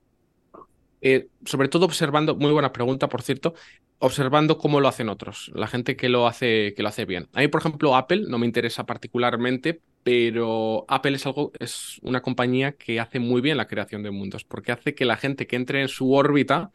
Eh, 1.00 1.28
sobre 1.44 1.68
todo 1.68 1.86
observando, 1.86 2.36
muy 2.36 2.52
buena 2.52 2.72
pregunta, 2.72 3.08
por 3.08 3.22
cierto, 3.22 3.54
observando 3.98 4.58
cómo 4.58 4.80
lo 4.80 4.88
hacen 4.88 5.08
otros, 5.08 5.50
la 5.54 5.66
gente 5.66 5.96
que 5.96 6.08
lo 6.08 6.26
hace, 6.26 6.74
que 6.74 6.82
lo 6.82 6.88
hace 6.88 7.04
bien. 7.04 7.28
A 7.32 7.40
mí, 7.40 7.48
por 7.48 7.60
ejemplo, 7.60 7.96
Apple 7.96 8.24
no 8.28 8.38
me 8.38 8.46
interesa 8.46 8.84
particularmente, 8.84 9.80
pero 10.02 10.84
Apple 10.88 11.16
es 11.16 11.26
algo, 11.26 11.52
es 11.58 11.98
una 12.02 12.22
compañía 12.22 12.72
que 12.72 13.00
hace 13.00 13.18
muy 13.18 13.40
bien 13.40 13.56
la 13.56 13.66
creación 13.66 14.02
de 14.02 14.10
mundos, 14.10 14.44
porque 14.44 14.72
hace 14.72 14.94
que 14.94 15.04
la 15.04 15.16
gente 15.16 15.46
que 15.46 15.56
entre 15.56 15.82
en 15.82 15.88
su 15.88 16.12
órbita 16.12 16.70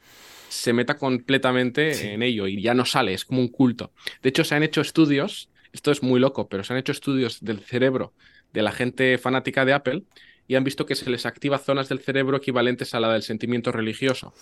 se 0.49 0.73
meta 0.73 0.97
completamente 0.97 2.13
en 2.13 2.21
ello 2.21 2.47
y 2.47 2.61
ya 2.61 2.73
no 2.73 2.85
sale, 2.85 3.13
es 3.13 3.25
como 3.25 3.41
un 3.41 3.49
culto. 3.49 3.91
De 4.21 4.29
hecho, 4.29 4.43
se 4.43 4.55
han 4.55 4.63
hecho 4.63 4.81
estudios, 4.81 5.49
esto 5.73 5.91
es 5.91 6.03
muy 6.03 6.19
loco, 6.19 6.47
pero 6.47 6.63
se 6.63 6.73
han 6.73 6.79
hecho 6.79 6.91
estudios 6.91 7.43
del 7.43 7.59
cerebro 7.59 8.13
de 8.53 8.61
la 8.61 8.71
gente 8.71 9.17
fanática 9.17 9.65
de 9.65 9.73
Apple 9.73 10.03
y 10.47 10.55
han 10.55 10.63
visto 10.63 10.85
que 10.85 10.95
se 10.95 11.09
les 11.09 11.25
activa 11.25 11.57
zonas 11.57 11.89
del 11.89 11.99
cerebro 11.99 12.37
equivalentes 12.37 12.93
a 12.93 12.99
la 12.99 13.11
del 13.11 13.23
sentimiento 13.23 13.71
religioso. 13.71 14.33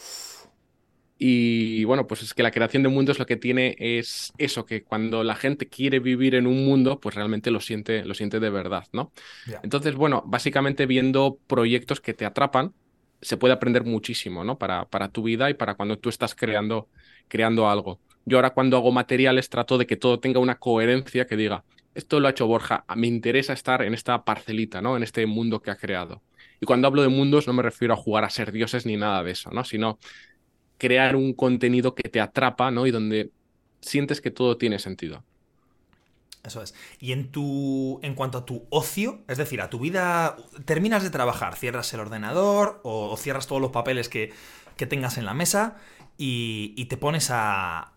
Y 1.17 1.83
bueno, 1.85 2.05
pues 2.05 2.21
es 2.23 2.33
que 2.33 2.43
la 2.43 2.51
creación 2.51 2.83
de 2.83 2.89
mundos 2.89 3.19
lo 3.19 3.25
que 3.25 3.37
tiene 3.37 3.75
es 3.79 4.33
eso, 4.37 4.65
que 4.65 4.83
cuando 4.83 5.23
la 5.23 5.35
gente 5.35 5.67
quiere 5.67 5.99
vivir 5.99 6.35
en 6.35 6.47
un 6.47 6.65
mundo, 6.65 6.99
pues 6.99 7.15
realmente 7.15 7.51
lo 7.51 7.61
siente, 7.61 8.03
lo 8.03 8.13
siente 8.13 8.39
de 8.39 8.49
verdad, 8.49 8.87
¿no? 8.91 9.13
Entonces, 9.61 9.95
bueno, 9.95 10.23
básicamente 10.25 10.85
viendo 10.85 11.39
proyectos 11.47 12.01
que 12.01 12.13
te 12.13 12.25
atrapan, 12.25 12.73
se 13.21 13.37
puede 13.37 13.53
aprender 13.53 13.85
muchísimo, 13.85 14.43
¿no? 14.43 14.57
Para, 14.57 14.85
para 14.85 15.07
tu 15.09 15.23
vida 15.23 15.49
y 15.49 15.53
para 15.53 15.75
cuando 15.75 15.97
tú 15.97 16.09
estás 16.09 16.35
creando, 16.35 16.89
creando 17.29 17.69
algo. 17.69 18.01
Yo 18.25 18.37
ahora 18.37 18.49
cuando 18.49 18.75
hago 18.75 18.91
materiales 18.91 19.49
trato 19.49 19.77
de 19.77 19.85
que 19.85 19.95
todo 19.95 20.19
tenga 20.19 20.39
una 20.39 20.55
coherencia 20.55 21.25
que 21.25 21.37
diga, 21.37 21.63
esto 21.95 22.19
lo 22.19 22.27
ha 22.27 22.31
hecho 22.31 22.47
Borja, 22.47 22.85
me 22.95 23.07
interesa 23.07 23.53
estar 23.53 23.81
en 23.81 23.93
esta 23.93 24.23
parcelita, 24.23 24.81
¿no? 24.81 24.97
En 24.97 25.03
este 25.03 25.25
mundo 25.25 25.61
que 25.61 25.71
ha 25.71 25.75
creado. 25.75 26.21
Y 26.59 26.65
cuando 26.65 26.87
hablo 26.87 27.01
de 27.01 27.09
mundos 27.09 27.47
no 27.47 27.53
me 27.53 27.63
refiero 27.63 27.93
a 27.93 27.97
jugar 27.97 28.23
a 28.23 28.29
ser 28.29 28.51
dioses 28.51 28.85
ni 28.85 28.97
nada 28.97 29.23
de 29.23 29.31
eso, 29.31 29.51
¿no? 29.51 29.63
Sino 29.63 29.99
crear 30.77 31.15
un 31.15 31.33
contenido 31.33 31.95
que 31.95 32.09
te 32.09 32.19
atrapa, 32.19 32.71
¿no? 32.71 32.87
Y 32.87 32.91
donde 32.91 33.31
sientes 33.81 34.21
que 34.21 34.31
todo 34.31 34.57
tiene 34.57 34.79
sentido. 34.79 35.23
Eso 36.43 36.61
es. 36.61 36.73
Y 36.99 37.13
en 37.13 37.31
tu. 37.31 37.99
En 38.03 38.15
cuanto 38.15 38.39
a 38.39 38.45
tu 38.45 38.65
ocio, 38.69 39.21
es 39.29 39.37
decir, 39.37 39.61
a 39.61 39.69
tu 39.69 39.79
vida. 39.79 40.35
Terminas 40.65 41.03
de 41.03 41.09
trabajar, 41.09 41.55
cierras 41.55 41.93
el 41.93 42.01
ordenador 42.01 42.81
o, 42.83 43.15
cierras 43.17 43.47
todos 43.47 43.61
los 43.61 43.71
papeles 43.71 44.09
que, 44.09 44.33
que 44.75 44.85
tengas 44.85 45.17
en 45.17 45.25
la 45.25 45.33
mesa 45.33 45.77
y, 46.17 46.73
y 46.75 46.85
te 46.85 46.97
pones 46.97 47.29
a, 47.31 47.92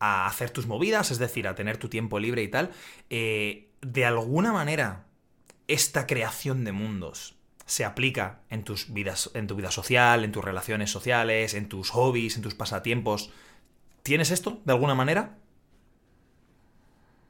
a 0.00 0.26
hacer 0.26 0.50
tus 0.50 0.66
movidas, 0.66 1.10
es 1.10 1.18
decir, 1.18 1.46
a 1.46 1.54
tener 1.54 1.76
tu 1.76 1.88
tiempo 1.88 2.18
libre 2.18 2.42
y 2.42 2.48
tal, 2.48 2.70
eh, 3.10 3.68
de 3.82 4.04
alguna 4.04 4.52
manera 4.52 5.06
esta 5.68 6.06
creación 6.06 6.64
de 6.64 6.72
mundos 6.72 7.36
se 7.66 7.84
aplica 7.84 8.40
en 8.50 8.64
tus 8.64 8.92
vidas, 8.92 9.30
en 9.34 9.46
tu 9.46 9.54
vida 9.54 9.70
social, 9.70 10.24
en 10.24 10.32
tus 10.32 10.44
relaciones 10.44 10.90
sociales, 10.90 11.54
en 11.54 11.68
tus 11.68 11.90
hobbies, 11.90 12.34
en 12.34 12.42
tus 12.42 12.54
pasatiempos. 12.54 13.30
¿Tienes 14.02 14.32
esto 14.32 14.60
de 14.64 14.72
alguna 14.72 14.96
manera? 14.96 15.36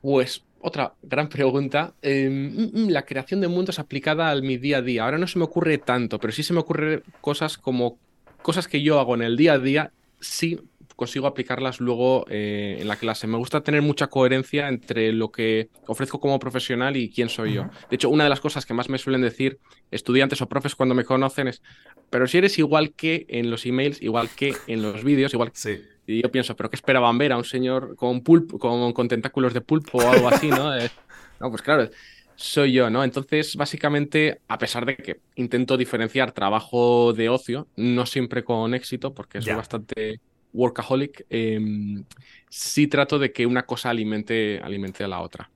Pues 0.00 0.42
otra 0.62 0.94
gran 1.02 1.28
pregunta. 1.28 1.92
Em, 2.00 2.54
mm, 2.54 2.84
mm, 2.84 2.88
la 2.88 3.04
creación 3.04 3.42
de 3.42 3.48
mundos 3.48 3.78
aplicada 3.78 4.30
al 4.30 4.42
mi 4.42 4.56
día 4.56 4.78
a 4.78 4.82
día. 4.82 5.04
Ahora 5.04 5.18
no 5.18 5.26
se 5.26 5.38
me 5.38 5.44
ocurre 5.44 5.76
tanto, 5.76 6.18
pero 6.18 6.32
sí 6.32 6.42
se 6.42 6.54
me 6.54 6.60
ocurren 6.60 7.02
cosas 7.20 7.58
como 7.58 7.98
cosas 8.40 8.68
que 8.68 8.80
yo 8.80 8.98
hago 8.98 9.14
en 9.14 9.22
el 9.22 9.36
día 9.36 9.54
a 9.54 9.58
día, 9.58 9.92
sí 10.20 10.58
consigo 11.00 11.26
aplicarlas 11.26 11.80
luego 11.80 12.26
eh, 12.28 12.76
en 12.78 12.86
la 12.86 12.96
clase. 12.96 13.26
Me 13.26 13.38
gusta 13.38 13.62
tener 13.62 13.80
mucha 13.80 14.08
coherencia 14.08 14.68
entre 14.68 15.14
lo 15.14 15.32
que 15.32 15.70
ofrezco 15.86 16.20
como 16.20 16.38
profesional 16.38 16.94
y 16.94 17.10
quién 17.10 17.30
soy 17.30 17.54
yo. 17.54 17.70
De 17.88 17.96
hecho, 17.96 18.10
una 18.10 18.24
de 18.24 18.28
las 18.30 18.40
cosas 18.40 18.66
que 18.66 18.74
más 18.74 18.90
me 18.90 18.98
suelen 18.98 19.22
decir 19.22 19.58
estudiantes 19.90 20.42
o 20.42 20.46
profes 20.46 20.74
cuando 20.74 20.94
me 20.94 21.06
conocen 21.06 21.48
es, 21.48 21.62
pero 22.10 22.26
si 22.26 22.36
eres 22.36 22.58
igual 22.58 22.92
que 22.92 23.24
en 23.30 23.50
los 23.50 23.64
emails, 23.64 24.02
igual 24.02 24.28
que 24.28 24.54
en 24.66 24.82
los 24.82 25.02
vídeos, 25.02 25.32
igual 25.32 25.52
sí. 25.54 25.80
Y 26.06 26.20
yo 26.20 26.30
pienso, 26.30 26.54
¿pero 26.54 26.68
qué 26.68 26.76
esperaban 26.76 27.16
ver 27.16 27.32
a 27.32 27.38
un 27.38 27.44
señor 27.44 27.96
con, 27.96 28.20
pulpo, 28.20 28.58
con, 28.58 29.08
tentáculos 29.08 29.54
de 29.54 29.62
pulpo 29.62 29.98
o 29.98 30.10
algo 30.10 30.28
así, 30.28 30.48
¿no? 30.48 30.76
Eh, 30.76 30.90
no, 31.40 31.48
pues 31.48 31.62
claro, 31.62 31.88
soy 32.36 32.72
yo, 32.72 32.90
¿no? 32.90 33.04
Entonces, 33.04 33.56
básicamente, 33.56 34.42
a 34.48 34.58
pesar 34.58 34.84
de 34.84 34.96
que 34.96 35.20
intento 35.36 35.78
diferenciar 35.78 36.32
trabajo 36.32 37.14
de 37.14 37.30
ocio, 37.30 37.68
no 37.76 38.04
siempre 38.04 38.44
con 38.44 38.74
éxito, 38.74 39.14
porque 39.14 39.40
soy 39.40 39.54
bastante 39.54 40.20
workaholic, 40.52 41.26
eh, 41.30 41.60
sí 42.48 42.86
trato 42.86 43.18
de 43.18 43.32
que 43.32 43.46
una 43.46 43.66
cosa 43.66 43.90
alimente, 43.90 44.60
alimente 44.62 45.04
a 45.04 45.08
la 45.08 45.20
otra. 45.20 45.50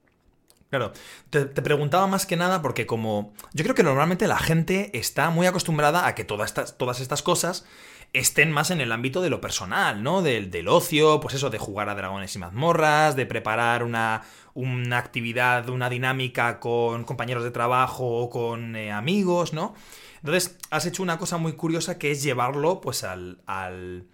Claro, 0.71 0.93
te, 1.31 1.47
preguntaba 1.47 2.09
más 2.09 2.27
que 2.27 2.37
nada 2.37 2.61
porque 2.61 2.85
como 2.85 3.33
yo 3.53 3.63
creo 3.63 3.77
que 3.77 3.85
normalmente 3.85 4.27
la 4.27 4.39
gente 4.39 4.91
está 4.99 5.31
muy 5.31 5.47
acostumbrada 5.47 6.09
a 6.09 6.17
que 6.17 6.25
todas 6.25 6.51
estas, 6.51 6.77
todas 6.77 6.99
estas 6.99 7.23
cosas 7.23 7.65
estén 8.13 8.51
más 8.51 8.73
en 8.73 8.81
el 8.81 8.91
ámbito 8.91 9.23
de 9.23 9.31
lo 9.31 9.41
personal, 9.41 10.03
¿no? 10.03 10.23
Del, 10.23 10.51
del 10.51 10.67
ocio, 10.67 11.21
pues 11.21 11.35
eso, 11.35 11.51
de 11.51 11.59
jugar 11.59 11.89
a 11.89 11.95
dragones 11.95 12.35
y 12.35 12.39
mazmorras, 12.41 13.15
de 13.15 13.27
preparar 13.27 13.85
una, 13.85 14.23
una 14.55 14.99
actividad, 14.99 15.69
una 15.69 15.91
dinámica 15.91 16.59
con 16.59 17.05
compañeros 17.05 17.45
de 17.45 17.51
trabajo 17.51 18.07
o 18.07 18.31
con 18.31 18.75
eh, 18.75 18.91
amigos, 18.91 19.53
¿no? 19.53 19.75
Entonces, 20.17 20.57
has 20.71 20.87
hecho 20.87 21.03
una 21.03 21.19
cosa 21.19 21.37
muy 21.37 21.53
curiosa 21.53 21.99
que 21.99 22.11
es 22.11 22.23
llevarlo, 22.23 22.81
pues, 22.81 23.05
al, 23.05 23.43
al, 23.47 24.07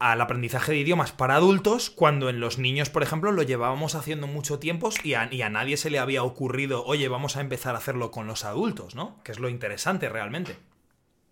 al 0.00 0.22
aprendizaje 0.22 0.72
de 0.72 0.78
idiomas 0.78 1.12
para 1.12 1.36
adultos, 1.36 1.90
cuando 1.90 2.30
en 2.30 2.40
los 2.40 2.58
niños, 2.58 2.88
por 2.88 3.02
ejemplo, 3.02 3.32
lo 3.32 3.42
llevábamos 3.42 3.94
haciendo 3.94 4.26
mucho 4.26 4.58
tiempo 4.58 4.88
y 5.04 5.12
a, 5.12 5.28
y 5.30 5.42
a 5.42 5.50
nadie 5.50 5.76
se 5.76 5.90
le 5.90 5.98
había 5.98 6.24
ocurrido, 6.24 6.84
oye, 6.86 7.06
vamos 7.08 7.36
a 7.36 7.42
empezar 7.42 7.74
a 7.74 7.78
hacerlo 7.78 8.10
con 8.10 8.26
los 8.26 8.46
adultos, 8.46 8.94
¿no? 8.94 9.22
Que 9.22 9.32
es 9.32 9.38
lo 9.38 9.50
interesante 9.50 10.08
realmente. 10.08 10.56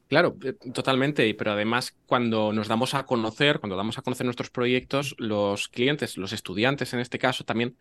Claro, 0.09 0.37
eh, 0.45 0.53
totalmente, 0.53 1.35
pero 1.35 1.53
además 1.53 1.97
cuando 2.05 2.53
nos 2.53 2.69
damos 2.69 2.93
a 2.93 3.07
conocer, 3.07 3.59
cuando 3.59 3.77
damos 3.77 3.97
a 3.97 4.03
conocer 4.03 4.27
nuestros 4.27 4.51
proyectos, 4.51 5.15
los 5.17 5.69
clientes, 5.69 6.19
los 6.19 6.35
estudiantes 6.35 6.93
en 6.93 7.01
este 7.01 7.19
caso, 7.19 7.45
también 7.45 7.75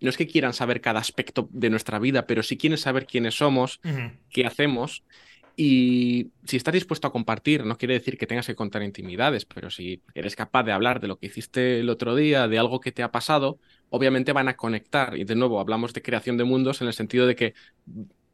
no 0.00 0.10
es 0.10 0.16
que 0.16 0.26
quieran 0.26 0.54
saber 0.54 0.80
cada 0.80 0.98
aspecto 0.98 1.48
de 1.52 1.70
nuestra 1.70 2.00
vida, 2.00 2.26
pero 2.26 2.42
sí 2.42 2.56
quieren 2.56 2.78
saber 2.78 3.06
quiénes 3.06 3.36
somos, 3.36 3.80
qué 4.30 4.44
hacemos 4.44 5.04
y 5.56 6.30
si 6.44 6.56
estás 6.56 6.74
dispuesto 6.74 7.06
a 7.06 7.12
compartir, 7.12 7.64
no 7.64 7.76
quiere 7.76 7.94
decir 7.94 8.16
que 8.16 8.26
tengas 8.26 8.46
que 8.46 8.54
contar 8.54 8.82
intimidades, 8.82 9.44
pero 9.44 9.70
si 9.70 10.02
eres 10.14 10.36
capaz 10.36 10.62
de 10.64 10.72
hablar 10.72 11.00
de 11.00 11.08
lo 11.08 11.18
que 11.18 11.26
hiciste 11.26 11.80
el 11.80 11.90
otro 11.90 12.14
día, 12.14 12.48
de 12.48 12.58
algo 12.58 12.80
que 12.80 12.92
te 12.92 13.02
ha 13.02 13.12
pasado, 13.12 13.58
obviamente 13.90 14.32
van 14.32 14.48
a 14.48 14.56
conectar. 14.56 15.16
Y 15.16 15.24
de 15.24 15.34
nuevo, 15.34 15.60
hablamos 15.60 15.92
de 15.92 16.02
creación 16.02 16.36
de 16.36 16.44
mundos 16.44 16.80
en 16.80 16.88
el 16.88 16.94
sentido 16.94 17.26
de 17.26 17.36
que 17.36 17.54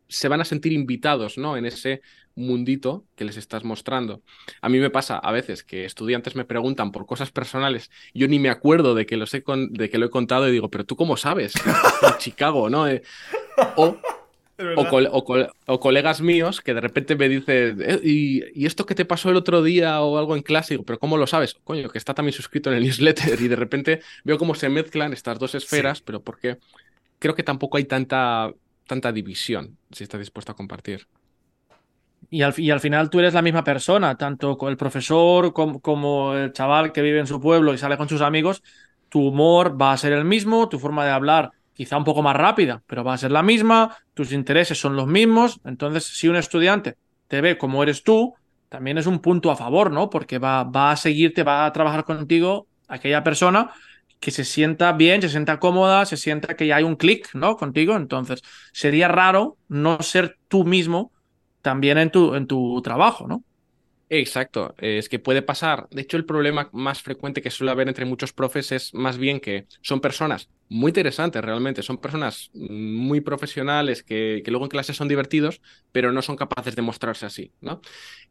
se 0.09 0.29
van 0.29 0.41
a 0.41 0.45
sentir 0.45 0.73
invitados 0.73 1.37
¿no? 1.37 1.57
en 1.57 1.67
ese 1.67 2.01
mundito 2.35 3.05
que 3.17 3.25
les 3.25 3.37
estás 3.37 3.65
mostrando. 3.65 4.23
A 4.63 4.69
mí 4.69 4.79
me 4.79 4.91
pasa 4.91 5.19
a 5.19 5.33
veces 5.33 5.65
que 5.65 5.85
estudiantes 5.85 6.37
me 6.37 6.45
preguntan 6.45 6.93
por 6.93 7.05
cosas 7.05 7.31
personales, 7.31 7.91
yo 8.15 8.29
ni 8.29 8.39
me 8.39 8.49
acuerdo 8.49 8.95
de 8.95 9.07
que, 9.07 9.17
los 9.17 9.35
he 9.35 9.43
de 9.71 9.91
que 9.91 9.99
lo 9.99 10.07
he 10.07 10.11
contado 10.11 10.49
y 10.49 10.53
digo, 10.53 10.71
pero 10.71 10.85
tú 10.85 10.97
cómo 10.97 11.17
sabes? 11.17 11.53
En 11.57 12.19
Chicago, 12.19 12.71
¿no? 12.71 12.87
Eh, 12.89 13.03
o 13.77 13.99
o, 14.77 15.81
colegas 15.81 16.21
míos 16.21 16.61
que 16.61 16.75
de 16.75 16.81
repente 16.81 17.17
me 17.17 17.29
dicen, 17.29 17.79
eh, 17.81 18.01
¿y, 18.03 18.67
esto 18.67 18.87
que 18.87 18.95
te 18.95 19.05
pasó 19.05 19.31
el 19.31 19.37
otro 19.37 19.63
día 19.63 20.01
o 20.01 20.19
algo 20.19 20.37
en 20.37 20.43
clase? 20.43 20.75
Digo, 20.75 20.85
pero 20.85 20.99
¿cómo 20.99 21.17
lo 21.17 21.27
sabes? 21.27 21.55
Coño, 21.65 21.89
que 21.89 21.99
está 21.99 22.15
también 22.15 22.33
suscrito 22.33 22.71
en 22.71 22.77
el 22.77 22.83
newsletter 22.85 23.41
y 23.41 23.49
de 23.49 23.57
repente 23.57 24.01
veo 24.25 24.39
cómo 24.39 24.55
se 24.55 24.69
mezclan 24.69 25.13
estas 25.13 25.39
dos 25.39 25.55
esferas, 25.55 26.01
pero 26.01 26.23
porque 26.23 26.59
creo 27.19 27.35
que 27.35 27.43
tampoco 27.43 27.77
hay 27.77 27.85
tanta, 27.85 28.53
tanta 28.87 29.13
división 29.13 29.77
si 29.93 30.05
estás 30.05 30.21
dispuesto 30.21 30.53
a 30.53 30.57
compartir. 30.57 31.07
Y 32.31 32.43
al, 32.43 32.53
y 32.59 32.71
al, 32.71 32.81
final 32.81 33.11
tú 33.11 33.21
eres 33.21 33.33
la 33.35 33.43
misma 33.43 33.65
persona, 33.65 34.17
tanto 34.17 34.59
el 34.69 34.77
profesor 34.77 35.53
como, 35.53 35.81
como 35.81 36.35
el 36.35 36.53
chaval 36.53 36.93
que 36.93 37.01
vive 37.01 37.21
en 37.21 37.27
su 37.27 37.41
pueblo 37.41 37.73
y 37.73 37.79
sale 37.79 37.97
con 37.97 38.09
sus 38.09 38.21
amigos, 38.21 38.63
tu 39.09 39.29
humor 39.29 39.81
va 39.81 39.93
a 39.93 39.97
ser 39.97 40.13
el 40.13 40.25
mismo, 40.25 40.69
tu 40.69 40.79
forma 40.79 41.05
de 41.05 41.13
hablar 41.13 41.53
quizá 41.79 41.97
un 41.97 42.03
poco 42.03 42.23
más 42.23 42.35
rápida, 42.35 42.83
pero 42.89 43.05
va 43.05 43.15
a 43.15 43.19
ser 43.19 43.31
la 43.31 43.41
misma, 43.41 43.97
tus 44.13 44.33
intereses 44.33 44.81
son 44.81 44.97
los 44.97 45.07
mismos, 45.07 45.61
entonces 45.65 46.05
si 46.05 46.27
un 46.27 46.35
estudiante 46.35 46.97
te 47.29 47.41
ve 47.41 47.57
como 47.57 47.85
eres 47.85 48.03
tú, 48.03 48.35
también 48.69 48.99
es 48.99 49.07
un 49.07 49.21
punto 49.21 49.49
a 49.53 49.57
favor, 49.57 49.93
¿no? 49.93 50.11
Porque 50.11 50.39
va, 50.39 50.65
va 50.65 50.91
a 50.91 50.97
seguirte, 50.97 51.45
va 51.45 51.67
a 51.67 51.73
trabajar 51.73 52.03
contigo 52.03 52.67
aquella 52.89 53.23
persona 53.23 53.71
que 54.19 54.33
se 54.33 54.45
sienta 54.45 54.91
bien, 54.91 55.23
se 55.23 55.29
sienta 55.29 55.61
cómoda, 55.61 56.05
se 56.05 56.17
sienta 56.17 56.57
que 56.57 56.67
ya 56.67 56.75
hay 56.75 56.83
un 56.83 56.97
clic, 56.97 57.33
¿no? 57.35 57.57
Contigo, 57.57 57.95
entonces 57.95 58.43
sería 58.73 59.07
raro 59.07 59.57
no 59.69 60.03
ser 60.03 60.37
tú 60.49 60.65
mismo 60.65 61.13
también 61.63 61.97
en 61.99 62.11
tu, 62.11 62.35
en 62.35 62.49
tu 62.49 62.83
trabajo, 62.83 63.29
¿no? 63.29 63.45
Exacto, 64.11 64.75
es 64.79 65.09
que 65.09 65.19
puede 65.19 65.43
pasar. 65.43 65.87
De 65.91 66.01
hecho, 66.01 66.17
el 66.17 66.25
problema 66.25 66.71
más 66.73 67.03
frecuente 67.03 67.43
que 67.43 67.51
suele 67.51 67.73
haber 67.73 67.89
entre 67.89 68.07
muchos 68.07 68.33
profes 68.33 68.73
es 68.73 68.95
más 68.95 69.19
bien 69.19 69.39
que 69.39 69.67
son 69.83 70.01
personas 70.01 70.49
muy 70.71 70.91
interesantes 70.91 71.43
realmente, 71.43 71.83
son 71.83 71.99
personas 71.99 72.51
muy 72.55 73.21
profesionales 73.21 74.03
que, 74.03 74.43
que 74.45 74.51
luego 74.51 74.65
en 74.65 74.71
clase 74.71 74.95
son 74.95 75.09
divertidos, 75.09 75.61
pero 75.93 76.13
no 76.13 76.23
son 76.23 76.37
capaces 76.37 76.75
de 76.75 76.83
mostrarse 76.83 77.27
así, 77.27 77.53
¿no? 77.61 77.81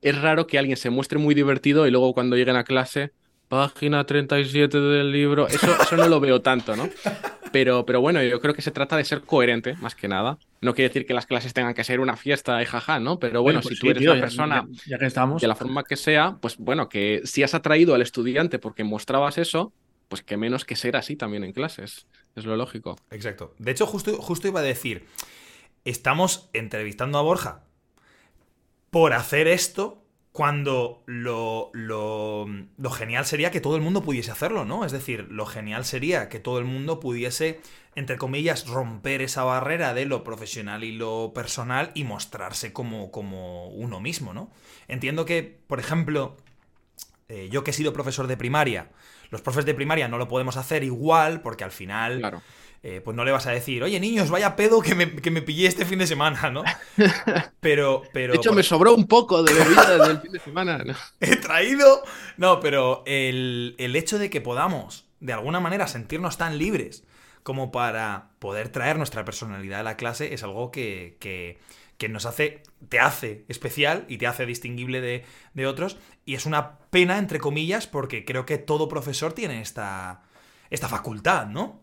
Es 0.01 0.19
raro 0.19 0.47
que 0.47 0.57
alguien 0.57 0.77
se 0.77 0.89
muestre 0.89 1.19
muy 1.19 1.35
divertido 1.35 1.85
y 1.87 1.91
luego 1.91 2.13
cuando 2.13 2.35
lleguen 2.35 2.55
a 2.55 2.63
clase, 2.63 3.11
página 3.47 4.05
37 4.05 4.79
del 4.79 5.11
libro, 5.11 5.47
eso, 5.47 5.67
eso 5.81 5.95
no 5.95 6.07
lo 6.07 6.19
veo 6.19 6.41
tanto, 6.41 6.75
¿no? 6.75 6.89
Pero, 7.51 7.85
pero 7.85 8.01
bueno, 8.01 8.21
yo 8.23 8.39
creo 8.39 8.53
que 8.53 8.61
se 8.61 8.71
trata 8.71 8.97
de 8.97 9.05
ser 9.05 9.21
coherente, 9.21 9.75
más 9.75 9.95
que 9.95 10.07
nada. 10.07 10.37
No 10.61 10.73
quiere 10.73 10.89
decir 10.89 11.05
que 11.05 11.13
las 11.13 11.25
clases 11.25 11.53
tengan 11.53 11.73
que 11.73 11.83
ser 11.83 11.99
una 11.99 12.15
fiesta 12.17 12.61
y 12.61 12.65
jaja, 12.65 12.99
¿no? 12.99 13.19
Pero 13.19 13.41
bueno, 13.41 13.61
si 13.61 13.69
pues 13.69 13.79
tú 13.79 13.89
eres 13.89 14.03
una 14.03 14.19
persona 14.19 14.67
ya, 14.85 14.97
que 14.97 15.05
estamos. 15.05 15.41
de 15.41 15.47
la 15.47 15.55
forma 15.55 15.83
que 15.83 15.95
sea, 15.95 16.37
pues 16.41 16.57
bueno, 16.57 16.89
que 16.89 17.21
si 17.25 17.43
has 17.43 17.53
atraído 17.53 17.95
al 17.95 18.01
estudiante 18.01 18.59
porque 18.59 18.83
mostrabas 18.83 19.37
eso, 19.37 19.73
pues 20.07 20.23
que 20.23 20.37
menos 20.37 20.65
que 20.65 20.75
ser 20.75 20.95
así 20.95 21.15
también 21.15 21.43
en 21.43 21.53
clases. 21.53 22.07
Es 22.35 22.45
lo 22.45 22.55
lógico. 22.55 22.97
Exacto. 23.11 23.53
De 23.57 23.71
hecho, 23.71 23.85
justo, 23.85 24.17
justo 24.21 24.47
iba 24.47 24.59
a 24.59 24.63
decir, 24.63 25.07
estamos 25.85 26.49
entrevistando 26.53 27.17
a 27.17 27.21
Borja 27.21 27.63
por 28.89 29.13
hacer 29.13 29.47
esto 29.47 30.06
cuando 30.37 31.01
lo, 31.07 31.71
lo, 31.73 32.45
lo, 32.77 32.91
genial 32.91 33.25
sería 33.25 33.49
que 33.49 33.59
todo 33.59 33.75
el 33.75 33.81
mundo 33.81 34.03
pudiese 34.03 34.29
hacerlo, 34.29 34.65
¿no? 34.65 34.85
Es 34.85 34.91
decir, 34.91 35.25
lo 35.31 35.47
genial 35.47 35.83
sería 35.83 36.29
que 36.29 36.39
todo 36.39 36.59
el 36.59 36.65
mundo 36.65 36.99
pudiese, 36.99 37.59
entre 37.95 38.19
comillas, 38.19 38.67
romper 38.67 39.23
esa 39.23 39.43
barrera 39.43 39.95
de 39.95 40.05
lo 40.05 40.23
profesional 40.23 40.83
y 40.83 40.91
lo 40.91 41.31
personal 41.33 41.89
y 41.95 42.03
mostrarse 42.03 42.71
como, 42.71 43.09
como 43.09 43.69
uno 43.69 43.99
mismo, 43.99 44.31
¿no? 44.31 44.51
Entiendo 44.87 45.25
que, 45.25 45.57
por 45.65 45.79
ejemplo, 45.79 46.37
eh, 47.29 47.49
yo 47.51 47.63
que 47.63 47.71
he 47.71 47.73
sido 47.73 47.91
profesor 47.91 48.27
de 48.27 48.37
primaria, 48.37 48.91
los 49.31 49.41
profes 49.41 49.65
de 49.65 49.73
primaria 49.73 50.07
no 50.07 50.19
lo 50.19 50.27
podemos 50.27 50.55
hacer 50.55 50.83
igual 50.83 51.41
porque 51.41 51.63
al 51.63 51.71
final... 51.71 52.19
Claro 52.19 52.43
eh, 52.83 53.01
pues 53.03 53.17
no 53.17 53.25
le 53.25 53.31
vas 53.31 53.47
a 53.47 53.51
decir, 53.51 53.81
oye 53.83 53.99
niños, 53.99 54.29
vaya 54.29 54.55
pedo 54.55 54.81
que 54.81 54.93
me, 54.93 55.15
que 55.15 55.31
me 55.31 55.41
pillé 55.41 55.67
este 55.67 55.85
fin 55.85 55.99
de 55.99 56.07
semana, 56.07 56.49
¿no? 56.51 56.63
Pero, 57.59 58.03
pero. 58.13 58.33
De 58.33 58.37
hecho, 58.37 58.53
me 58.53 58.63
sobró 58.63 58.93
un 58.93 59.07
poco 59.07 59.43
de 59.43 59.53
bebida 59.53 60.07
del 60.07 60.19
fin 60.19 60.31
de 60.31 60.39
semana, 60.43 60.77
¿no? 60.77 60.93
He 61.19 61.35
traído. 61.35 62.03
No, 62.37 62.59
pero 62.59 63.03
el, 63.05 63.75
hecho 63.77 64.19
de 64.19 64.29
que 64.29 64.39
podamos, 64.39 65.05
de 65.19 65.33
alguna 65.33 65.59
manera, 65.59 65.87
sentirnos 65.87 66.37
tan 66.37 66.57
libres 66.57 67.03
como 67.43 67.71
para 67.71 68.29
poder 68.39 68.69
traer 68.69 68.97
nuestra 68.97 69.25
personalidad 69.25 69.81
a 69.81 69.83
la 69.83 69.97
clase 69.97 70.33
es 70.33 70.43
algo 70.43 70.71
que, 70.71 71.17
que, 71.19 71.57
que 71.97 72.09
nos 72.09 72.25
hace, 72.25 72.63
te 72.89 72.99
hace 72.99 73.43
especial 73.47 74.05
y 74.07 74.17
te 74.17 74.27
hace 74.27 74.45
distinguible 74.45 75.01
de, 75.01 75.25
de, 75.53 75.67
otros. 75.67 75.97
Y 76.25 76.35
es 76.35 76.45
una 76.45 76.77
pena, 76.89 77.17
entre 77.17 77.39
comillas, 77.39 77.87
porque 77.87 78.23
creo 78.23 78.45
que 78.45 78.57
todo 78.57 78.87
profesor 78.87 79.33
tiene 79.33 79.61
esta, 79.61 80.21
esta 80.69 80.87
facultad, 80.87 81.47
¿no? 81.47 81.81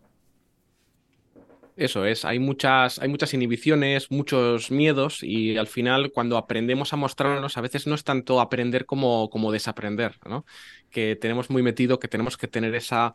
Eso 1.76 2.04
es, 2.06 2.24
hay 2.24 2.38
muchas, 2.38 3.00
hay 3.00 3.08
muchas 3.08 3.34
inhibiciones, 3.34 4.12
muchos 4.12 4.70
miedos 4.70 5.24
y 5.24 5.56
al 5.56 5.66
final 5.66 6.12
cuando 6.12 6.36
aprendemos 6.36 6.92
a 6.92 6.96
mostrarnos 6.96 7.56
a 7.56 7.60
veces 7.62 7.88
no 7.88 7.96
es 7.96 8.04
tanto 8.04 8.40
aprender 8.40 8.86
como, 8.86 9.28
como 9.28 9.50
desaprender, 9.50 10.16
¿no? 10.24 10.46
Que 10.88 11.16
tenemos 11.16 11.50
muy 11.50 11.62
metido 11.64 11.98
que 11.98 12.06
tenemos 12.06 12.36
que 12.36 12.46
tener 12.46 12.76
esa... 12.76 13.12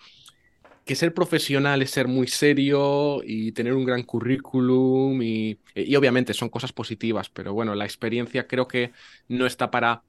que 0.86 0.96
ser 0.96 1.14
profesional 1.14 1.82
es 1.82 1.92
ser 1.92 2.08
muy 2.10 2.28
serio 2.28 3.22
y 3.24 3.54
tener 3.54 3.74
un 3.74 3.86
gran 3.86 4.04
currículum 4.04 5.22
y, 5.22 5.60
y 5.76 5.96
obviamente 5.96 6.34
son 6.34 6.50
cosas 6.50 6.74
positivas, 6.74 7.30
pero 7.30 7.54
bueno, 7.54 7.76
la 7.76 7.86
experiencia 7.86 8.48
creo 8.48 8.68
que 8.68 8.92
no 9.30 9.46
está 9.46 9.72
para 9.72 10.04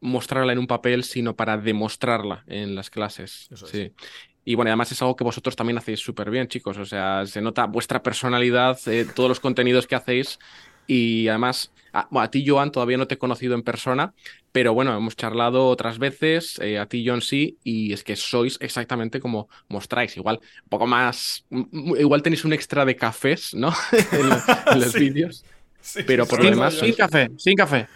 mostrarla 0.00 0.52
en 0.52 0.58
un 0.58 0.66
papel, 0.66 1.04
sino 1.04 1.36
para 1.36 1.58
demostrarla 1.58 2.44
en 2.48 2.74
las 2.74 2.90
clases. 2.90 3.48
sí. 3.54 3.92
Y 4.44 4.54
bueno, 4.54 4.70
además 4.70 4.90
es 4.92 5.00
algo 5.02 5.16
que 5.16 5.24
vosotros 5.24 5.54
también 5.54 5.78
hacéis 5.78 6.00
súper 6.00 6.30
bien, 6.30 6.48
chicos. 6.48 6.76
O 6.78 6.84
sea, 6.84 7.24
se 7.26 7.40
nota 7.40 7.66
vuestra 7.66 8.02
personalidad, 8.02 8.78
eh, 8.86 9.06
todos 9.14 9.28
los 9.28 9.40
contenidos 9.40 9.86
que 9.86 9.94
hacéis. 9.94 10.38
Y 10.86 11.28
además, 11.28 11.72
a, 11.92 12.08
a, 12.20 12.30
ti, 12.30 12.44
Joan, 12.46 12.72
todavía 12.72 12.96
no 12.96 13.06
te 13.06 13.14
he 13.14 13.18
conocido 13.18 13.54
en 13.54 13.62
persona, 13.62 14.14
pero 14.52 14.74
bueno, 14.74 14.96
hemos 14.96 15.16
charlado 15.16 15.68
otras 15.68 15.98
veces, 15.98 16.58
eh, 16.60 16.78
a 16.78 16.86
ti, 16.86 17.04
John, 17.06 17.22
sí, 17.22 17.58
y 17.64 17.92
es 17.92 18.04
que 18.04 18.16
sois 18.16 18.58
exactamente 18.60 19.20
como 19.20 19.48
mostráis. 19.68 20.16
Igual, 20.16 20.40
un 20.64 20.68
poco 20.68 20.86
más. 20.86 21.46
Igual 21.72 22.22
tenéis 22.22 22.44
un 22.44 22.52
extra 22.52 22.84
de 22.84 22.96
cafés, 22.96 23.54
¿no? 23.54 23.72
en, 24.12 24.28
los 24.80 24.92
vídeos. 24.98 25.44
pero 26.06 26.26
por 26.26 26.42
lo 26.42 26.50
demás. 26.50 26.74
Sin 26.74 26.94
café, 26.94 27.30
sin 27.38 27.54
café. 27.54 27.86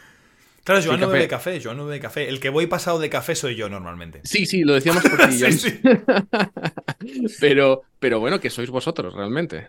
Claro, 0.67 0.81
yo 0.81 0.97
no 0.97 1.07
bebe 1.07 1.21
de 1.21 1.29
café, 1.29 1.61
yo 1.61 1.75
no 1.75 1.87
de 1.87 2.01
café. 2.01 2.29
El 2.29 2.41
que 2.41 2.49
voy 2.49 2.67
pasado 2.67 2.99
de 2.99 3.09
café 3.09 3.37
soy 3.37 3.55
yo 3.55 3.69
normalmente. 3.69 4.21
Sí, 4.25 4.47
sí, 4.47 4.65
lo 4.65 4.75
decíamos 4.75 5.05
por 5.05 5.17
ti. 5.29 5.39
sí, 5.39 5.53
sí. 5.53 5.81
pero, 7.41 7.83
pero 8.01 8.19
bueno, 8.19 8.41
que 8.41 8.51
sois 8.51 8.69
vosotros 8.69 9.15
realmente. 9.15 9.69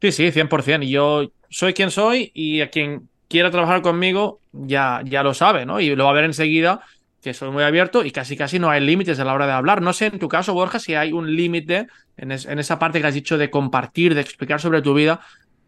Sí, 0.00 0.10
sí, 0.10 0.32
100%. 0.32 0.82
Y 0.82 0.90
yo 0.90 1.30
soy 1.48 1.74
quien 1.74 1.92
soy 1.92 2.32
y 2.34 2.60
a 2.60 2.70
quien 2.70 3.08
quiera 3.28 3.52
trabajar 3.52 3.82
conmigo 3.82 4.40
ya, 4.50 5.00
ya 5.04 5.22
lo 5.22 5.32
sabe, 5.32 5.64
¿no? 5.64 5.78
Y 5.78 5.94
lo 5.94 6.06
va 6.06 6.10
a 6.10 6.14
ver 6.14 6.24
enseguida 6.24 6.80
que 7.22 7.34
soy 7.34 7.52
muy 7.52 7.62
abierto 7.62 8.04
y 8.04 8.10
casi 8.10 8.36
casi 8.36 8.58
no 8.58 8.68
hay 8.68 8.80
límites 8.80 9.20
a 9.20 9.24
la 9.24 9.34
hora 9.34 9.46
de 9.46 9.52
hablar. 9.52 9.80
No 9.80 9.92
sé 9.92 10.06
en 10.06 10.18
tu 10.18 10.28
caso, 10.28 10.54
Borja, 10.54 10.80
si 10.80 10.96
hay 10.96 11.12
un 11.12 11.36
límite 11.36 11.86
en, 12.16 12.32
en, 12.32 12.58
esa 12.58 12.80
parte 12.80 13.00
que 13.00 13.06
has 13.06 13.14
dicho 13.14 13.38
de 13.38 13.48
compartir, 13.48 14.16
de 14.16 14.22
explicar 14.22 14.60
sobre 14.60 14.82
tu 14.82 14.92
vida. 14.92 15.20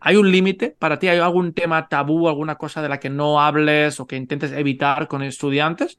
¿Hay 0.07 0.17
un 0.17 0.31
límite 0.31 0.77
para 0.79 0.99
ti? 0.99 1.09
¿Hay 1.09 1.19
algún 1.19 1.55
tema 1.55 1.89
tabú, 1.89 2.29
alguna 2.29 2.57
cosa 2.57 2.83
de 2.83 2.91
la 2.91 3.01
que 3.01 3.09
no 3.09 3.41
hables 3.41 4.01
o 4.01 4.07
que 4.07 4.17
intentes 4.17 4.53
evitar 4.53 5.09
con 5.09 5.23
estudiantes? 5.23 5.99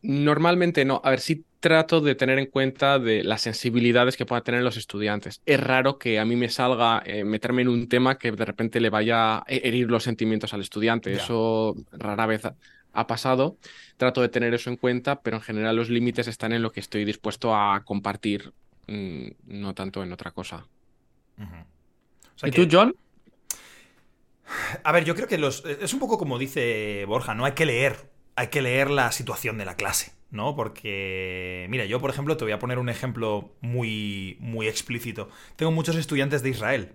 Normalmente 0.00 0.86
no. 0.86 0.98
A 1.04 1.10
ver, 1.10 1.20
sí 1.20 1.44
trato 1.60 2.00
de 2.00 2.14
tener 2.14 2.38
en 2.38 2.46
cuenta 2.46 2.98
de 2.98 3.22
las 3.22 3.42
sensibilidades 3.42 4.16
que 4.16 4.24
puedan 4.24 4.44
tener 4.44 4.62
los 4.62 4.78
estudiantes. 4.78 5.42
Es 5.44 5.60
raro 5.60 5.98
que 5.98 6.18
a 6.18 6.24
mí 6.24 6.36
me 6.36 6.48
salga 6.48 7.02
eh, 7.04 7.22
meterme 7.22 7.60
en 7.60 7.68
un 7.68 7.86
tema 7.86 8.16
que 8.16 8.32
de 8.32 8.44
repente 8.46 8.80
le 8.80 8.88
vaya 8.88 9.36
a 9.36 9.44
herir 9.46 9.90
los 9.90 10.02
sentimientos 10.02 10.54
al 10.54 10.62
estudiante. 10.62 11.12
Eso 11.12 11.74
rara 11.92 12.24
vez 12.24 12.46
ha, 12.94 13.06
pasado. 13.06 13.58
Trato 13.98 14.22
de 14.22 14.30
tener 14.30 14.54
eso 14.54 14.70
en 14.70 14.78
cuenta, 14.78 15.20
pero 15.20 15.36
en 15.36 15.42
general 15.42 15.76
los 15.76 15.90
límites 15.90 16.28
están 16.28 16.52
en 16.52 16.62
lo 16.62 16.72
que 16.72 16.80
estoy 16.80 17.04
dispuesto 17.04 17.54
a 17.54 17.82
compartir, 17.84 18.54
mm, 18.86 19.26
no 19.48 19.74
tanto 19.74 20.02
en 20.02 20.12
otra 20.14 20.30
cosa. 20.30 20.66
¿Y 22.42 22.50
tú, 22.50 22.66
John? 22.70 22.94
A 24.82 24.92
ver, 24.92 25.04
yo 25.04 25.14
creo 25.14 25.28
que 25.28 25.38
los, 25.38 25.64
es 25.64 25.94
un 25.94 26.00
poco 26.00 26.18
como 26.18 26.38
dice 26.38 27.04
Borja, 27.06 27.34
no 27.34 27.44
hay 27.44 27.52
que 27.52 27.66
leer 27.66 28.14
hay 28.36 28.48
que 28.48 28.62
leer 28.62 28.90
la 28.90 29.12
situación 29.12 29.58
de 29.58 29.64
la 29.64 29.76
clase, 29.76 30.12
¿no? 30.30 30.56
Porque, 30.56 31.66
mira, 31.70 31.84
yo 31.84 32.00
por 32.00 32.10
ejemplo 32.10 32.36
te 32.36 32.44
voy 32.44 32.52
a 32.52 32.58
poner 32.58 32.78
un 32.78 32.88
ejemplo 32.88 33.54
muy, 33.60 34.36
muy 34.40 34.66
explícito. 34.66 35.28
Tengo 35.56 35.72
muchos 35.72 35.96
estudiantes 35.96 36.42
de 36.42 36.50
Israel. 36.50 36.92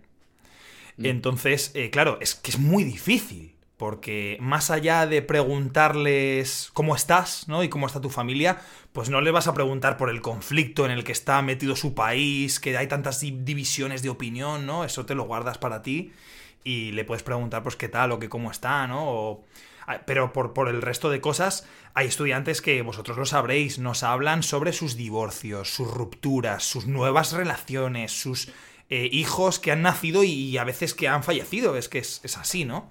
Mm. 0.97 1.05
Entonces, 1.05 1.71
eh, 1.75 1.89
claro, 1.89 2.17
es 2.21 2.35
que 2.35 2.51
es 2.51 2.59
muy 2.59 2.83
difícil. 2.83 3.55
Porque 3.79 4.37
más 4.39 4.69
allá 4.69 5.07
de 5.07 5.23
preguntarles 5.23 6.69
cómo 6.73 6.95
estás, 6.95 7.47
¿no? 7.47 7.63
Y 7.63 7.69
cómo 7.69 7.87
está 7.87 7.99
tu 7.99 8.11
familia, 8.11 8.59
pues 8.93 9.09
no 9.09 9.21
le 9.21 9.31
vas 9.31 9.47
a 9.47 9.55
preguntar 9.55 9.97
por 9.97 10.11
el 10.11 10.21
conflicto 10.21 10.85
en 10.85 10.91
el 10.91 11.03
que 11.03 11.11
está 11.11 11.41
metido 11.41 11.75
su 11.75 11.95
país, 11.95 12.59
que 12.59 12.77
hay 12.77 12.85
tantas 12.85 13.21
divisiones 13.21 14.03
de 14.03 14.09
opinión, 14.09 14.67
¿no? 14.67 14.85
Eso 14.85 15.07
te 15.07 15.15
lo 15.15 15.23
guardas 15.23 15.57
para 15.57 15.81
ti 15.81 16.11
y 16.63 16.91
le 16.91 17.05
puedes 17.05 17.23
preguntar, 17.23 17.63
pues, 17.63 17.75
qué 17.75 17.89
tal 17.89 18.11
o 18.11 18.19
qué 18.19 18.29
cómo 18.29 18.51
está, 18.51 18.85
¿no? 18.85 19.09
O, 19.09 19.45
Ah, 19.89 20.03
pero 20.05 20.33
por, 20.33 20.53
por 20.53 20.69
el 20.69 20.83
resto 20.83 21.09
de 21.09 21.19
cosas, 21.19 21.65
hay 21.95 22.05
estudiantes 22.05 22.61
que 22.61 22.83
vosotros 22.83 23.17
lo 23.17 23.25
sabréis, 23.25 23.79
nos 23.79 24.03
hablan 24.03 24.43
sobre 24.43 24.71
sus 24.71 24.95
divorcios, 24.95 25.73
sus 25.73 25.91
rupturas, 25.91 26.63
sus 26.63 26.85
nuevas 26.85 27.31
relaciones, 27.31 28.11
sus 28.11 28.49
eh, 28.91 29.09
hijos 29.11 29.57
que 29.57 29.71
han 29.71 29.81
nacido 29.81 30.23
y, 30.23 30.55
a 30.59 30.63
veces 30.63 30.93
que 30.93 31.07
han 31.07 31.23
fallecido. 31.23 31.75
Es 31.75 31.89
que 31.89 31.97
es, 31.97 32.37
así, 32.37 32.65
¿no? 32.65 32.87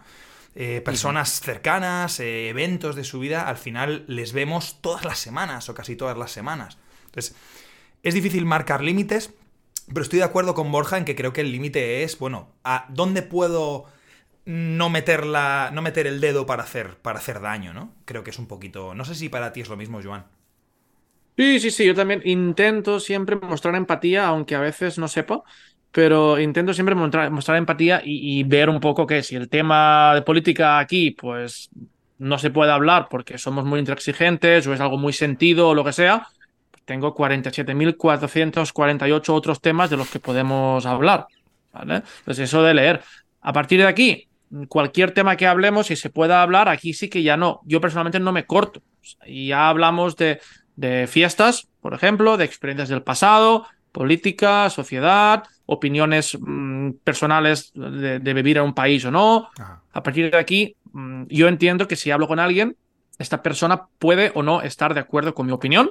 Eh, 0.55 0.81
personas 0.81 1.41
cercanas, 1.41 2.19
eh, 2.21 2.49
eventos 2.49 2.97
de 2.97 3.05
su 3.05 3.21
vida, 3.21 3.49
al 3.49 3.57
final 3.57 4.05
les 4.09 4.33
vemos 4.33 4.81
todas 4.81 5.05
las 5.05 5.19
semanas 5.19 5.69
o 5.69 5.75
casi 5.75 5.95
todas 5.95 6.19
las 6.19 6.33
semanas. 6.33 6.79
Entonces, 7.07 7.37
es 8.03 8.15
difícil 8.15 8.45
marcar 8.45 8.83
límites, 8.83 9.33
pero 9.87 10.03
estoy 10.03 10.19
de 10.19 10.25
acuerdo 10.25 10.55
con 10.55 10.73
Borja 10.73 10.99
en 10.99 11.05
que 11.05 11.15
creo 11.15 11.33
que 11.33 11.43
el 11.43 11.53
límite 11.53 12.03
es, 12.03 12.19
bueno, 12.19 12.49
¿a 12.65 12.87
dónde 12.89 13.23
puedo 13.23 13.87
no 14.45 14.89
meter, 14.89 15.27
no 15.27 15.83
meter 15.83 16.07
el 16.07 16.21
dedo 16.21 16.47
para 16.47 16.63
hacer, 16.63 16.97
para 16.97 17.19
hacer 17.19 17.41
daño, 17.41 17.75
¿no? 17.75 17.93
Creo 18.05 18.25
que 18.25 18.31
es 18.31 18.39
un 18.39 18.47
poquito... 18.47 18.95
No 18.95 19.05
sé 19.05 19.15
si 19.15 19.29
para 19.29 19.53
ti 19.53 19.61
es 19.61 19.69
lo 19.69 19.77
mismo, 19.77 20.01
Joan. 20.03 20.27
Sí, 21.37 21.61
sí, 21.61 21.71
sí, 21.71 21.87
yo 21.87 21.95
también 21.95 22.21
intento 22.25 22.99
siempre 22.99 23.37
mostrar 23.37 23.77
empatía, 23.77 24.27
aunque 24.27 24.57
a 24.57 24.61
veces 24.61 24.99
no 24.99 25.07
sepa, 25.07 25.45
pero 25.99 26.39
intento 26.39 26.73
siempre 26.73 26.95
mostrar, 26.95 27.29
mostrar 27.33 27.59
empatía 27.59 28.01
y, 28.05 28.45
ver 28.45 28.71
un 28.71 28.79
poco 28.79 29.05
que 29.05 29.25
si 29.25 29.35
el 29.35 29.49
tema 29.49 30.13
de 30.15 30.23
política 30.23 30.79
aquí, 30.79 31.11
pues 31.11 31.71
no 32.19 32.39
se 32.39 32.51
puede 32.51 32.71
hablar 32.71 33.09
porque 33.11 33.37
somos 33.37 33.65
muy 33.65 33.81
intransigentes 33.81 34.65
o 34.69 34.73
es 34.73 34.79
algo 34.79 34.97
muy 34.97 35.13
sentido 35.13 35.71
o 35.71 35.75
lo 35.75 35.83
que 35.83 35.93
sea, 35.93 36.29
pues 36.71 36.85
tengo 36.85 37.17
47.448 37.17 39.29
otros 39.31 39.61
temas 39.61 39.91
de 39.91 39.97
los 39.97 40.09
que 40.09 40.21
podemos 40.21 40.87
hablar. 40.87 41.27
¿vale? 41.73 42.03
Entonces 42.21 42.45
eso 42.45 42.63
de 42.63 42.75
leer. 42.75 43.03
A 43.41 43.53
partir 43.53 43.81
de 43.81 43.89
aquí, 43.89 44.29
cualquier 44.69 45.11
tema 45.11 45.35
que 45.35 45.49
hablemos 45.49 45.91
y 45.91 45.97
se 45.97 46.11
pueda 46.11 46.43
hablar, 46.43 46.69
aquí 46.69 46.95
sí 46.95 47.09
que 47.09 47.25
ya 47.25 47.37
no. 47.37 47.61
Yo 47.65 47.81
personalmente 47.81 48.21
no 48.21 48.31
me 48.31 48.47
corto. 48.47 48.83
Y 49.27 49.49
ya 49.49 49.69
hablamos 49.69 50.15
de, 50.15 50.41
de 50.77 51.09
fiestas, 51.09 51.67
por 51.81 51.93
ejemplo, 51.93 52.37
de 52.37 52.45
experiencias 52.45 52.89
del 52.89 53.03
pasado, 53.03 53.67
política, 53.99 54.71
sociedad, 54.71 55.43
opiniones 55.67 56.39
mm, 56.41 56.91
personales 57.03 57.73
de, 57.75 58.33
vivir 58.33 58.59
en 58.59 58.63
un 58.63 58.73
país 58.73 59.05
o 59.05 59.11
no. 59.11 59.51
A 59.93 60.03
partir 60.05 60.31
de 60.31 60.39
aquí, 60.39 60.77
mm, 60.93 61.25
yo 61.29 61.49
entiendo 61.49 61.89
que 61.89 61.97
si 61.97 62.13
hablo 62.13 62.29
con 62.29 62.39
alguien, 62.39 62.77
esta 63.19 63.43
persona 63.43 63.89
puede 63.99 64.31
o 64.37 64.45
no 64.45 64.63
estar 64.63 64.95
de 64.95 65.01
acuerdo 65.01 65.35
con 65.35 65.47
mi 65.47 65.53
opinión 65.53 65.91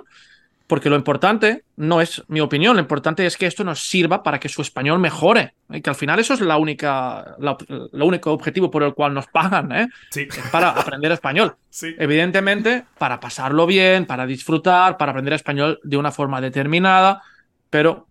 porque 0.68 0.90
lo 0.90 0.98
importante 0.98 1.64
no 1.78 2.02
es 2.02 2.24
mi 2.28 2.42
opinión, 2.42 2.76
lo 2.76 2.82
importante 2.82 3.26
es 3.26 3.38
que 3.38 3.46
esto 3.46 3.64
nos 3.64 3.88
sirva 3.88 4.22
para 4.22 4.38
que 4.38 4.50
su 4.50 4.62
español 4.62 5.00
mejore. 5.00 5.54
Y 5.70 5.82
que 5.82 5.90
al 5.90 5.96
final 5.96 6.20
eso 6.20 6.34
es 6.34 6.42
la 6.42 6.58
única, 6.58 7.36
lo 7.40 8.06
único 8.06 8.34
objetivo 8.34 8.70
por 8.70 8.84
el 8.84 8.94
cual 8.94 9.14
nos 9.14 9.28
pagan, 9.28 9.72
¿eh? 9.72 9.88
Sí. 10.12 10.28
para 10.52 10.70
aprender 10.70 11.12
español. 11.12 11.56
Sí. 11.78 11.94
Evidentemente, 12.00 12.86
para 12.98 13.20
pasarlo 13.20 13.68
bien, 13.68 14.08
para 14.08 14.26
disfrutar, 14.26 14.98
para 14.98 15.12
aprender 15.12 15.36
español 15.36 15.80
de 15.84 15.96
una 15.96 16.12
forma 16.12 16.42
determinada, 16.42 17.22
pero 17.70 18.08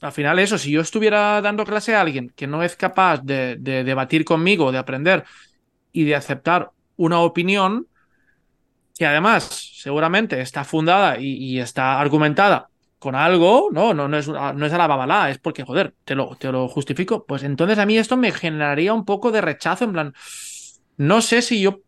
al 0.00 0.12
final 0.12 0.38
eso, 0.38 0.58
si 0.58 0.70
yo 0.70 0.80
estuviera 0.80 1.40
dando 1.40 1.64
clase 1.64 1.94
a 1.94 2.00
alguien 2.00 2.32
que 2.36 2.46
no 2.46 2.62
es 2.62 2.76
capaz 2.76 3.22
de, 3.22 3.56
de 3.56 3.84
debatir 3.84 4.24
conmigo, 4.24 4.72
de 4.72 4.78
aprender 4.78 5.24
y 5.92 6.04
de 6.04 6.14
aceptar 6.14 6.70
una 6.96 7.20
opinión, 7.20 7.86
que 8.96 9.06
además 9.06 9.44
seguramente 9.74 10.40
está 10.40 10.64
fundada 10.64 11.18
y, 11.18 11.58
está 11.60 12.00
argumentada 12.00 12.68
con 12.98 13.14
algo, 13.14 13.68
no, 13.70 13.92
no, 13.92 14.08
no, 14.08 14.16
es, 14.16 14.26
no 14.26 14.66
es 14.66 14.72
a 14.72 14.78
la 14.78 14.86
babalá, 14.86 15.30
es 15.30 15.38
porque, 15.38 15.64
joder, 15.64 15.94
te 16.04 16.14
lo, 16.14 16.34
te 16.36 16.50
lo 16.50 16.66
justifico, 16.68 17.24
pues 17.24 17.42
entonces 17.42 17.78
a 17.78 17.86
mí 17.86 17.98
esto 17.98 18.16
me 18.16 18.32
generaría 18.32 18.94
un 18.94 19.04
poco 19.04 19.30
de 19.30 19.42
rechazo, 19.42 19.84
en 19.84 19.92
plan, 19.92 20.14
no 20.96 21.20
sé 21.20 21.42
si 21.42 21.60
yo 21.60 21.80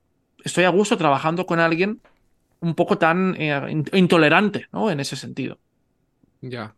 estoy 0.44 0.64
a 0.64 0.68
gusto 0.68 0.98
trabajando 0.98 1.46
con 1.46 1.60
alguien 1.60 2.00
un 2.60 2.74
poco 2.74 2.98
tan 2.98 3.34
eh, 3.38 3.84
intolerante, 3.92 4.66
¿no? 4.72 4.90
En 4.90 5.00
ese 5.00 5.16
sentido. 5.16 5.58
Ya. 6.40 6.74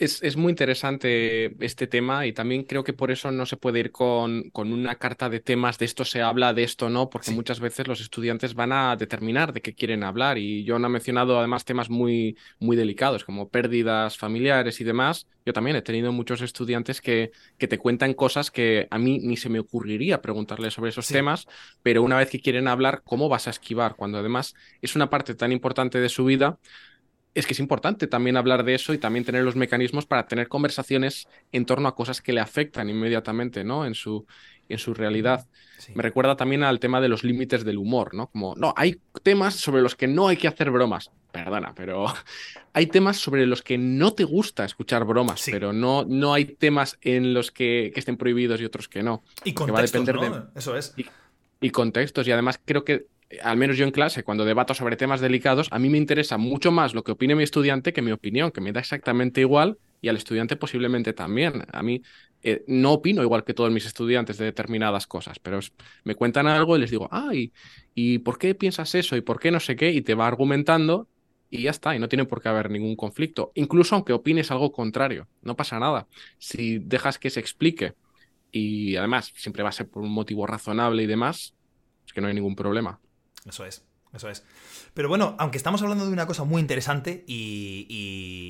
Es, 0.00 0.36
muy 0.36 0.50
interesante 0.50 1.56
este 1.58 1.88
tema 1.88 2.24
y 2.24 2.32
también 2.32 2.62
creo 2.62 2.84
que 2.84 2.92
por 2.92 3.10
eso 3.10 3.32
no 3.32 3.46
se 3.46 3.56
puede 3.56 3.80
ir 3.80 3.90
con, 3.90 4.48
con 4.50 4.72
una 4.72 4.94
carta 4.94 5.28
de 5.28 5.40
temas 5.40 5.76
de 5.76 5.86
esto 5.86 6.04
se 6.04 6.22
habla, 6.22 6.54
de 6.54 6.62
esto 6.62 6.88
no, 6.88 7.10
porque 7.10 7.32
muchas 7.32 7.58
veces 7.58 7.88
los 7.88 8.00
estudiantes 8.00 8.54
van 8.54 8.70
a 8.70 8.94
determinar 8.94 9.52
de 9.52 9.60
qué 9.60 9.74
quieren 9.74 10.04
hablar 10.04 10.38
y 10.38 10.62
yo 10.62 10.78
no 10.78 10.86
he 10.86 10.90
mencionado 10.90 11.36
además 11.36 11.64
temas 11.64 11.90
muy, 11.90 12.36
muy 12.60 12.76
delicados 12.76 13.24
como 13.24 13.48
pérdidas 13.48 14.16
familiares 14.16 14.80
y 14.80 14.84
demás. 14.84 15.26
Yo 15.44 15.52
también 15.52 15.76
he 15.76 15.82
tenido 15.82 16.12
muchos 16.12 16.42
estudiantes 16.42 17.00
que, 17.00 17.32
que 17.56 17.66
te 17.66 17.78
cuentan 17.78 18.14
cosas 18.14 18.52
que 18.52 18.86
a 18.92 18.98
mí 18.98 19.18
ni 19.18 19.36
se 19.36 19.48
me 19.48 19.58
ocurriría 19.58 20.22
preguntarles 20.22 20.74
sobre 20.74 20.90
esos 20.90 21.08
temas, 21.08 21.48
pero 21.82 22.04
una 22.04 22.18
vez 22.18 22.30
que 22.30 22.38
quieren 22.40 22.68
hablar, 22.68 23.02
¿cómo 23.02 23.28
vas 23.28 23.48
a 23.48 23.50
esquivar? 23.50 23.96
Cuando 23.96 24.18
además 24.18 24.54
es 24.80 24.94
una 24.94 25.10
parte 25.10 25.34
tan 25.34 25.50
importante 25.50 25.98
de 25.98 26.08
su 26.08 26.24
vida 26.24 26.60
es 27.34 27.46
que 27.46 27.52
es 27.52 27.60
importante 27.60 28.06
también 28.06 28.36
hablar 28.36 28.64
de 28.64 28.74
eso 28.74 28.92
y 28.92 28.98
también 28.98 29.24
tener 29.24 29.44
los 29.44 29.56
mecanismos 29.56 30.06
para 30.06 30.26
tener 30.26 30.48
conversaciones 30.48 31.28
en 31.52 31.66
torno 31.66 31.88
a 31.88 31.94
cosas 31.94 32.20
que 32.20 32.32
le 32.32 32.40
afectan 32.40 32.88
inmediatamente, 32.88 33.64
¿no? 33.64 33.86
En 33.86 33.94
su, 33.94 34.26
en 34.68 34.78
su 34.78 34.94
realidad. 34.94 35.46
Me 35.94 36.02
recuerda 36.02 36.36
también 36.36 36.64
al 36.64 36.80
tema 36.80 37.00
de 37.00 37.08
los 37.08 37.24
límites 37.24 37.64
del 37.64 37.78
humor, 37.78 38.14
¿no? 38.14 38.28
Como, 38.28 38.54
no, 38.56 38.74
hay 38.76 39.00
temas 39.22 39.54
sobre 39.54 39.82
los 39.82 39.94
que 39.94 40.08
no 40.08 40.28
hay 40.28 40.36
que 40.36 40.48
hacer 40.48 40.70
bromas. 40.70 41.10
Perdona, 41.30 41.74
pero 41.74 42.06
hay 42.72 42.86
temas 42.86 43.18
sobre 43.18 43.46
los 43.46 43.62
que 43.62 43.78
no 43.78 44.12
te 44.12 44.24
gusta 44.24 44.64
escuchar 44.64 45.04
bromas, 45.04 45.46
pero 45.50 45.72
no, 45.72 46.04
no 46.04 46.34
hay 46.34 46.44
temas 46.44 46.98
en 47.02 47.34
los 47.34 47.52
que, 47.52 47.92
estén 47.94 48.16
prohibidos 48.16 48.60
y 48.60 48.64
otros 48.64 48.88
que 48.88 49.02
no. 49.02 49.22
Y 49.44 49.52
contextos, 49.52 49.74
va 49.74 49.78
a 49.78 49.82
depender 49.82 50.42
de... 50.54 50.58
Eso 50.58 50.76
es. 50.76 50.94
y 51.60 51.70
contextos. 51.70 52.26
Y 52.26 52.32
además 52.32 52.60
creo 52.64 52.84
que 52.84 53.06
al 53.42 53.56
menos 53.56 53.76
yo 53.76 53.84
en 53.84 53.90
clase, 53.90 54.22
cuando 54.22 54.44
debato 54.44 54.74
sobre 54.74 54.96
temas 54.96 55.20
delicados, 55.20 55.68
a 55.70 55.78
mí 55.78 55.90
me 55.90 55.98
interesa 55.98 56.38
mucho 56.38 56.72
más 56.72 56.94
lo 56.94 57.04
que 57.04 57.12
opine 57.12 57.34
mi 57.34 57.42
estudiante 57.42 57.92
que 57.92 58.02
mi 58.02 58.12
opinión, 58.12 58.50
que 58.50 58.60
me 58.60 58.72
da 58.72 58.80
exactamente 58.80 59.40
igual 59.40 59.78
y 60.00 60.08
al 60.08 60.16
estudiante 60.16 60.56
posiblemente 60.56 61.12
también. 61.12 61.64
A 61.72 61.82
mí 61.82 62.02
eh, 62.42 62.64
no 62.66 62.92
opino 62.92 63.22
igual 63.22 63.44
que 63.44 63.54
todos 63.54 63.70
mis 63.70 63.84
estudiantes 63.84 64.38
de 64.38 64.46
determinadas 64.46 65.06
cosas, 65.06 65.38
pero 65.40 65.60
me 66.04 66.14
cuentan 66.14 66.46
algo 66.46 66.76
y 66.76 66.80
les 66.80 66.90
digo, 66.90 67.08
ay, 67.10 67.52
¿y 67.94 68.18
por 68.18 68.38
qué 68.38 68.54
piensas 68.54 68.94
eso? 68.94 69.16
¿Y 69.16 69.20
por 69.20 69.40
qué 69.40 69.50
no 69.50 69.60
sé 69.60 69.76
qué? 69.76 69.90
Y 69.92 70.02
te 70.02 70.14
va 70.14 70.26
argumentando 70.26 71.08
y 71.50 71.62
ya 71.62 71.70
está, 71.70 71.94
y 71.96 71.98
no 71.98 72.08
tiene 72.08 72.24
por 72.24 72.42
qué 72.42 72.48
haber 72.48 72.70
ningún 72.70 72.96
conflicto. 72.96 73.52
Incluso 73.54 73.94
aunque 73.94 74.12
opines 74.12 74.50
algo 74.50 74.72
contrario, 74.72 75.28
no 75.42 75.56
pasa 75.56 75.78
nada. 75.78 76.06
Si 76.38 76.78
dejas 76.78 77.18
que 77.18 77.30
se 77.30 77.40
explique 77.40 77.94
y 78.50 78.96
además 78.96 79.32
siempre 79.36 79.62
va 79.62 79.70
a 79.70 79.72
ser 79.72 79.88
por 79.88 80.02
un 80.02 80.12
motivo 80.12 80.46
razonable 80.46 81.02
y 81.02 81.06
demás, 81.06 81.54
es 82.06 82.12
que 82.12 82.20
no 82.20 82.28
hay 82.28 82.34
ningún 82.34 82.56
problema. 82.56 83.00
Eso 83.46 83.64
es, 83.64 83.84
eso 84.14 84.28
es. 84.28 84.44
Pero 84.94 85.08
bueno, 85.08 85.36
aunque 85.38 85.58
estamos 85.58 85.82
hablando 85.82 86.06
de 86.06 86.12
una 86.12 86.26
cosa 86.26 86.44
muy 86.44 86.60
interesante 86.60 87.24
y, 87.26 87.86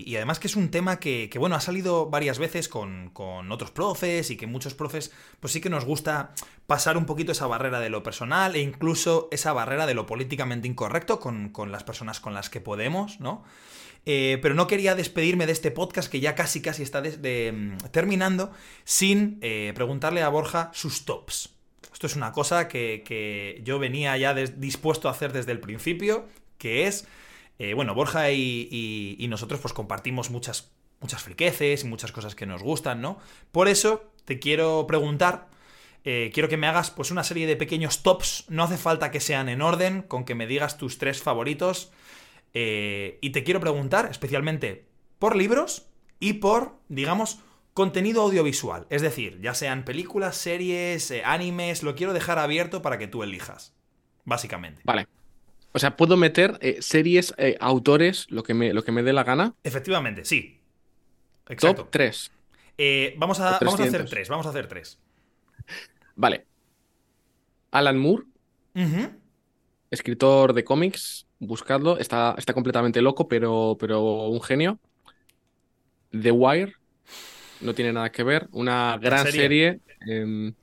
y, 0.07 0.17
además 0.17 0.39
que 0.39 0.47
es 0.47 0.57
un 0.57 0.71
tema 0.71 0.99
que, 0.99 1.31
bueno, 1.39 1.57
ha 1.57 1.61
salido 1.61 2.11
varias 2.11 2.39
veces 2.39 2.69
con, 2.69 3.11
con, 3.11 3.53
otros 3.53 3.71
profes 3.71 4.31
y 4.31 4.37
que 4.37 4.47
muchos 4.47 4.75
profes, 4.75 5.13
pues 5.41 5.53
sí 5.53 5.61
que 5.61 5.71
nos 5.71 5.85
gusta 5.85 6.33
pasar 6.67 6.97
un 6.97 7.07
poquito 7.07 7.33
esa 7.33 7.47
barrera 7.47 7.81
de 7.81 7.91
lo 7.91 8.03
personal 8.03 8.57
e 8.57 8.61
incluso 8.61 9.29
esa 9.31 9.53
barrera 9.53 9.87
de 9.87 9.95
lo 9.95 10.07
políticamente 10.07 10.69
incorrecto 10.69 11.21
con, 11.21 11.51
con 11.51 11.73
las 11.73 11.85
personas 11.85 12.21
con 12.21 12.35
las 12.35 12.51
que 12.51 12.61
podemos, 12.61 13.21
¿no? 13.21 13.45
Eh, 14.07 14.39
pero 14.41 14.55
no 14.55 14.67
quería 14.67 14.95
despedirme 14.95 15.45
de 15.45 15.53
este 15.53 15.71
podcast 15.71 16.11
que 16.11 16.21
ya 16.21 16.35
casi 16.35 16.63
casi 16.63 16.83
está 16.83 17.03
mm, 17.03 17.77
terminando 17.91 18.51
sin 18.85 19.39
eh, 19.43 19.73
preguntarle 19.75 20.23
a 20.23 20.31
Borja 20.31 20.71
sus 20.73 21.05
tops. 21.05 21.58
Esto 21.99 22.07
es 22.07 22.15
una 22.15 22.31
cosa 22.31 22.69
que, 22.69 23.61
yo 23.65 23.81
venía 23.81 24.17
ya 24.17 24.33
dispuesto 24.33 25.09
a 25.09 25.11
hacer 25.11 25.33
desde 25.33 25.51
el 25.51 25.59
principio, 25.59 26.29
que 26.57 26.87
es 26.87 27.09
Eh, 27.59 27.75
bueno, 27.75 27.93
Borja 27.93 28.31
y, 28.31 29.27
nosotros 29.29 29.59
pues 29.59 29.75
compartimos 29.75 30.31
muchas, 30.31 30.71
muchas 31.01 31.25
friqueces 31.25 31.83
y 31.83 31.89
muchas 31.89 32.13
cosas 32.13 32.37
que 32.37 32.47
nos 32.47 32.63
gustan, 32.63 33.01
¿no? 33.01 33.19
Por 33.51 33.67
eso 33.67 34.13
te 34.27 34.39
quiero 34.39 34.87
preguntar, 34.87 35.49
eh, 36.05 36.31
quiero 36.33 36.49
que 36.49 36.57
me 36.57 36.69
hagas 36.69 36.93
pues 36.93 37.11
una 37.11 37.25
serie 37.25 37.49
de 37.49 37.57
pequeños 37.57 38.05
tops, 38.05 38.45
no 38.49 38.63
hace 38.63 38.77
falta 38.77 39.11
que 39.11 39.19
sean 39.19 39.49
en 39.49 39.61
orden, 39.61 40.03
con 40.03 40.25
que 40.25 40.37
me 40.37 40.47
digas 40.47 40.79
tus 40.79 40.99
tres 40.99 41.21
favoritos. 41.21 41.91
Eh, 42.55 43.19
y 43.21 43.31
te 43.31 43.43
quiero 43.43 43.59
preguntar 43.59 44.07
especialmente 44.09 44.87
por 45.19 45.35
libros 45.35 45.89
y 46.21 46.35
por, 46.35 46.77
digamos, 46.89 47.41
contenido 47.79 48.23
audiovisual. 48.23 48.89
Es 48.91 49.03
decir, 49.03 49.41
ya 49.41 49.55
sean 49.55 49.85
películas, 49.85 50.37
series, 50.37 51.15
animes, 51.25 51.85
lo 51.85 51.95
quiero 51.95 52.13
dejar 52.13 52.41
abierto 52.41 52.83
para 52.83 52.99
que 52.99 53.07
tú 53.07 53.23
elijas, 53.23 53.73
básicamente. 54.25 54.83
Vale. 54.83 55.07
O 55.71 55.79
sea, 55.79 55.97
puedo 55.97 56.17
meter 56.17 56.59
eh, 56.61 56.79
series, 56.81 57.33
eh, 57.39 57.57
autores, 57.61 58.27
lo 58.31 58.43
que, 58.43 58.53
me, 58.53 58.73
lo 58.73 58.83
que 58.83 58.91
me 58.91 59.05
dé 59.05 59.13
la 59.13 59.23
gana. 59.23 59.55
Efectivamente, 59.63 60.25
sí. 60.25 60.61
Exacto. 61.49 61.83
Top 61.83 61.91
3. 61.93 62.33
Eh, 62.79 63.15
vamos, 63.17 63.39
a, 63.39 63.61
vamos, 63.61 63.79
a, 63.79 63.85
hacer 63.85 64.05
tres. 64.07 64.29
Vamos 64.29 64.47
a 64.47 64.51
hacer 64.51 64.67
tres. 64.67 64.99
Vale. 66.17 66.47
Alan 67.71 67.97
Moore. 67.97 68.25
Escritor 69.89 70.53
de 70.53 70.65
cómics. 70.65 71.29
Buscadlo. 71.39 71.97
Está, 71.99 72.35
está 72.39 72.55
completamente 72.55 73.01
loco, 73.03 73.29
pero, 73.29 73.77
pero 73.79 74.27
un 74.27 74.43
genio. 74.43 74.81
The 76.11 76.33
Wire. 76.33 76.75
No 77.61 77.75
tiene 77.75 77.93
nada 77.93 78.11
que 78.11 78.23
ver. 78.23 78.49
Una 78.53 78.99
gran 79.01 79.27
serie. 79.31 79.81
Em, 80.07 80.55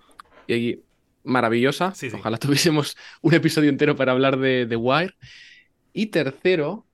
y 0.47 0.79
maravillosa. 1.23 1.93
Ojalá 2.13 2.37
tuviésemos 2.37 2.95
un 3.21 3.33
episodio 3.33 3.69
entero 3.69 3.95
para 3.95 4.11
hablar 4.11 4.37
de 4.37 4.65
The 4.67 4.75
Wire. 4.75 5.13
Y 5.93 6.07
tercero. 6.07 6.85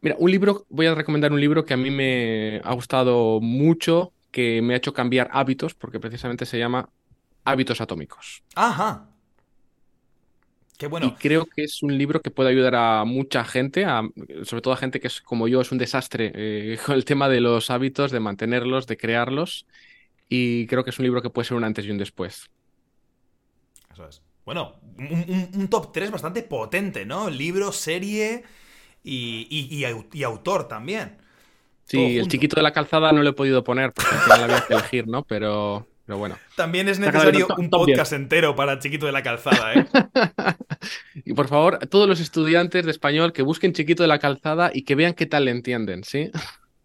Mira, 0.00 0.16
un 0.18 0.30
libro, 0.30 0.66
voy 0.68 0.86
a 0.86 0.94
recomendar 0.94 1.32
un 1.32 1.40
libro 1.40 1.64
que 1.64 1.74
a 1.74 1.78
mí 1.78 1.90
me 1.90 2.60
ha 2.62 2.74
gustado 2.74 3.40
mucho, 3.40 4.12
que 4.30 4.60
me 4.60 4.74
ha 4.74 4.76
hecho 4.76 4.92
cambiar 4.92 5.30
hábitos, 5.32 5.74
porque 5.74 5.98
precisamente 5.98 6.44
se 6.44 6.58
llama 6.58 6.90
Hábitos 7.44 7.80
Atómicos. 7.80 8.42
Ajá. 8.54 9.13
Qué 10.78 10.88
bueno. 10.88 11.06
Y 11.06 11.12
creo 11.12 11.46
que 11.46 11.62
es 11.62 11.82
un 11.82 11.96
libro 11.96 12.20
que 12.20 12.30
puede 12.30 12.50
ayudar 12.50 12.74
a 12.74 13.04
mucha 13.04 13.44
gente, 13.44 13.86
sobre 14.44 14.60
todo 14.60 14.74
a 14.74 14.76
gente 14.76 15.00
que 15.00 15.06
es 15.06 15.20
como 15.20 15.46
yo, 15.46 15.60
es 15.60 15.70
un 15.70 15.78
desastre 15.78 16.32
eh, 16.34 16.78
con 16.84 16.94
el 16.94 17.04
tema 17.04 17.28
de 17.28 17.40
los 17.40 17.70
hábitos, 17.70 18.10
de 18.10 18.20
mantenerlos, 18.20 18.86
de 18.86 18.96
crearlos. 18.96 19.66
Y 20.28 20.66
creo 20.66 20.84
que 20.84 20.90
es 20.90 20.98
un 20.98 21.04
libro 21.04 21.22
que 21.22 21.30
puede 21.30 21.46
ser 21.46 21.56
un 21.56 21.64
antes 21.64 21.84
y 21.84 21.90
un 21.90 21.98
después. 21.98 22.50
Eso 23.92 24.08
es. 24.08 24.22
Bueno, 24.44 24.74
un, 24.98 25.68
top 25.68 25.92
3 25.92 26.10
bastante 26.10 26.42
potente, 26.42 27.06
¿no? 27.06 27.30
Libro, 27.30 27.72
serie 27.72 28.42
y, 29.02 29.84
autor 30.24 30.68
también. 30.68 31.16
Sí, 31.86 32.18
el 32.18 32.28
chiquito 32.28 32.56
de 32.56 32.62
la 32.62 32.72
calzada 32.72 33.12
no 33.12 33.22
lo 33.22 33.30
he 33.30 33.34
podido 33.34 33.62
poner 33.62 33.92
porque 33.92 34.14
al 34.14 34.20
final 34.20 34.42
había 34.44 34.66
que 34.66 34.74
elegir, 34.74 35.06
¿no? 35.06 35.22
Pero, 35.22 35.86
pero 36.06 36.18
bueno. 36.18 36.38
También 36.56 36.88
es 36.88 36.98
necesario 36.98 37.48
un 37.56 37.70
podcast 37.70 38.12
entero 38.12 38.54
para 38.54 38.78
Chiquito 38.78 39.06
de 39.06 39.12
la 39.12 39.22
Calzada, 39.22 39.74
¿eh? 39.74 39.86
y 41.24 41.32
por 41.32 41.48
favor, 41.48 41.78
todos 41.86 42.08
los 42.08 42.20
estudiantes 42.20 42.84
de 42.84 42.90
español 42.90 43.32
que 43.32 43.42
busquen 43.42 43.72
Chiquito 43.72 44.02
de 44.02 44.08
la 44.08 44.18
Calzada 44.18 44.70
y 44.72 44.82
que 44.82 44.94
vean 44.94 45.14
qué 45.14 45.26
tal 45.26 45.46
le 45.46 45.50
entienden, 45.50 46.04
¿sí? 46.04 46.30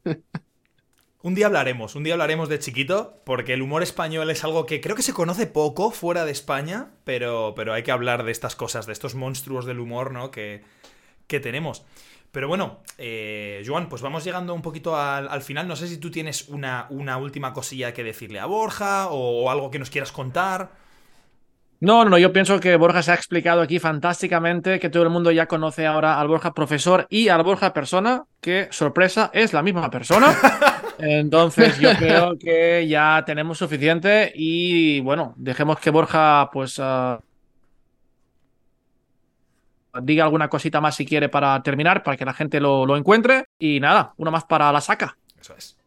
un 1.22 1.36
día 1.36 1.48
hablaremos, 1.48 1.96
un 1.96 2.04
día 2.04 2.14
hablaremos 2.14 2.48
de 2.48 2.60
Chiquito, 2.60 3.22
porque 3.26 3.54
el 3.54 3.62
humor 3.62 3.84
español 3.84 4.30
es 4.30 4.44
algo 4.46 4.66
que 4.66 4.80
creo 4.80 4.96
que 4.96 5.02
se 5.02 5.14
conoce 5.14 5.48
poco 5.48 5.92
fuera 5.92 6.24
de 6.24 6.32
España, 6.32 6.92
pero, 7.04 7.54
pero 7.56 7.74
hay 7.74 7.84
que 7.84 7.92
hablar 7.92 8.24
de 8.24 8.32
estas 8.32 8.56
cosas, 8.56 8.86
de 8.86 8.94
estos 8.94 9.16
monstruos 9.16 9.66
del 9.66 9.80
humor, 9.80 10.14
¿no? 10.14 10.32
Que, 10.32 10.64
que 11.28 11.42
tenemos. 11.42 11.84
Pero 12.32 12.48
bueno, 12.48 12.80
eh, 12.98 13.64
Joan, 13.66 13.90
pues 13.90 14.02
vamos 14.02 14.24
llegando 14.24 14.54
un 14.54 14.62
poquito 14.62 14.96
al, 14.96 15.42
final. 15.42 15.68
No 15.68 15.76
sé 15.76 15.88
si 15.88 15.98
tú 15.98 16.12
tienes 16.12 16.48
una, 16.50 16.86
una, 16.90 17.18
última 17.18 17.54
cosilla 17.54 17.94
que 17.94 18.04
decirle 18.04 18.40
a 18.40 18.46
Borja 18.46 19.08
o, 19.10 19.50
algo 19.50 19.72
que 19.72 19.80
nos 19.80 19.90
quieras 19.90 20.12
contar. 20.12 20.70
No, 21.80 22.04
no, 22.06 22.18
yo 22.18 22.34
pienso 22.34 22.60
que 22.60 22.76
Borja 22.76 23.02
se 23.02 23.12
ha 23.12 23.16
explicado 23.16 23.62
aquí 23.62 23.80
fantásticamente, 23.80 24.80
que 24.80 24.90
todo 24.90 25.04
el 25.04 25.10
mundo 25.10 25.32
ya 25.32 25.48
conoce 25.48 25.88
ahora 25.88 26.20
al 26.20 26.28
Borja 26.28 26.54
profesor 26.54 27.08
y 27.10 27.30
al 27.30 27.42
Borja 27.42 27.74
persona, 27.74 28.26
que 28.42 28.68
sorpresa, 28.70 29.32
es 29.34 29.54
la 29.54 29.64
misma 29.64 29.90
persona. 29.90 30.36
Entonces 31.00 31.80
yo 31.80 31.92
creo 31.98 32.38
que 32.38 32.86
ya 32.88 33.24
tenemos 33.26 33.58
suficiente 33.58 34.32
y 34.36 35.00
bueno, 35.00 35.34
dejemos 35.38 35.80
que 35.80 35.90
Borja 35.90 36.50
pues... 36.52 36.80
Ah, 36.80 37.20
diga 40.02 40.24
alguna 40.24 40.50
cosita 40.50 40.82
más 40.82 40.96
si 40.96 41.06
quiere 41.06 41.30
para 41.30 41.62
terminar, 41.64 42.04
para 42.04 42.18
que 42.18 42.26
la 42.26 42.34
gente 42.34 42.60
lo, 42.60 42.96
encuentre. 42.96 43.46
Y 43.58 43.80
nada, 43.80 44.14
una 44.18 44.32
más 44.32 44.46
para 44.46 44.72
la 44.72 44.82
saca. 44.82 45.18
Eso 45.40 45.56
es. 45.58 45.78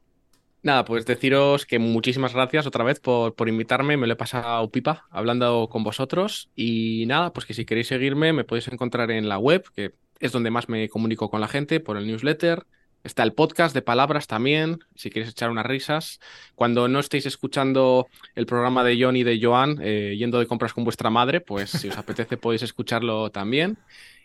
Nada, 0.63 0.85
pues 0.85 1.05
deciros 1.07 1.67
que 1.67 1.81
muchísimas 1.81 2.35
gracias 2.35 2.67
otra 2.67 2.85
vez 2.85 3.01
por, 3.01 3.35
por, 3.35 3.49
invitarme, 3.49 3.97
me 3.97 4.07
lo 4.07 4.13
he 4.13 4.17
pasado 4.17 4.71
pipa 4.71 5.07
hablando 5.11 5.69
con 5.69 5.83
vosotros 5.83 6.51
y 6.55 7.05
nada, 7.09 7.33
pues 7.33 7.47
que 7.47 7.55
si 7.55 7.65
queréis 7.65 7.89
seguirme 7.89 8.33
me 8.33 8.45
podéis 8.45 8.69
encontrar 8.69 9.11
en 9.11 9.29
la 9.29 9.39
web, 9.39 9.65
que 9.75 9.95
es 10.21 10.31
donde 10.31 10.53
más 10.53 10.69
me 10.69 10.89
comunico 10.89 11.29
con 11.31 11.41
la 11.41 11.49
gente, 11.49 11.81
por 11.81 11.97
el 11.97 12.07
newsletter, 12.07 12.65
Está 13.05 13.25
el 13.25 13.33
podcast 13.33 13.75
de 13.75 13.83
palabras 13.83 14.29
también, 14.29 14.79
si 14.95 15.11
queréis 15.11 15.33
echar 15.33 15.51
unas 15.51 15.67
risas. 15.67 16.21
Cuando 16.55 16.87
no 16.87 17.01
estéis 17.01 17.27
escuchando 17.27 18.07
el 18.37 18.47
programa 18.47 18.85
de 18.85 18.97
John 19.01 19.17
y 19.17 19.25
de 19.25 19.41
Joan, 19.43 19.79
eh, 19.83 20.15
yendo 20.17 20.39
de 20.39 20.47
compras 20.47 20.73
con 20.73 20.85
vuestra 20.85 21.11
madre, 21.11 21.41
pues 21.41 21.71
si 21.71 21.89
os 21.89 21.99
apetece 21.99 22.37
podéis 22.37 22.63
escucharlo 22.63 23.31
también. 23.31 23.79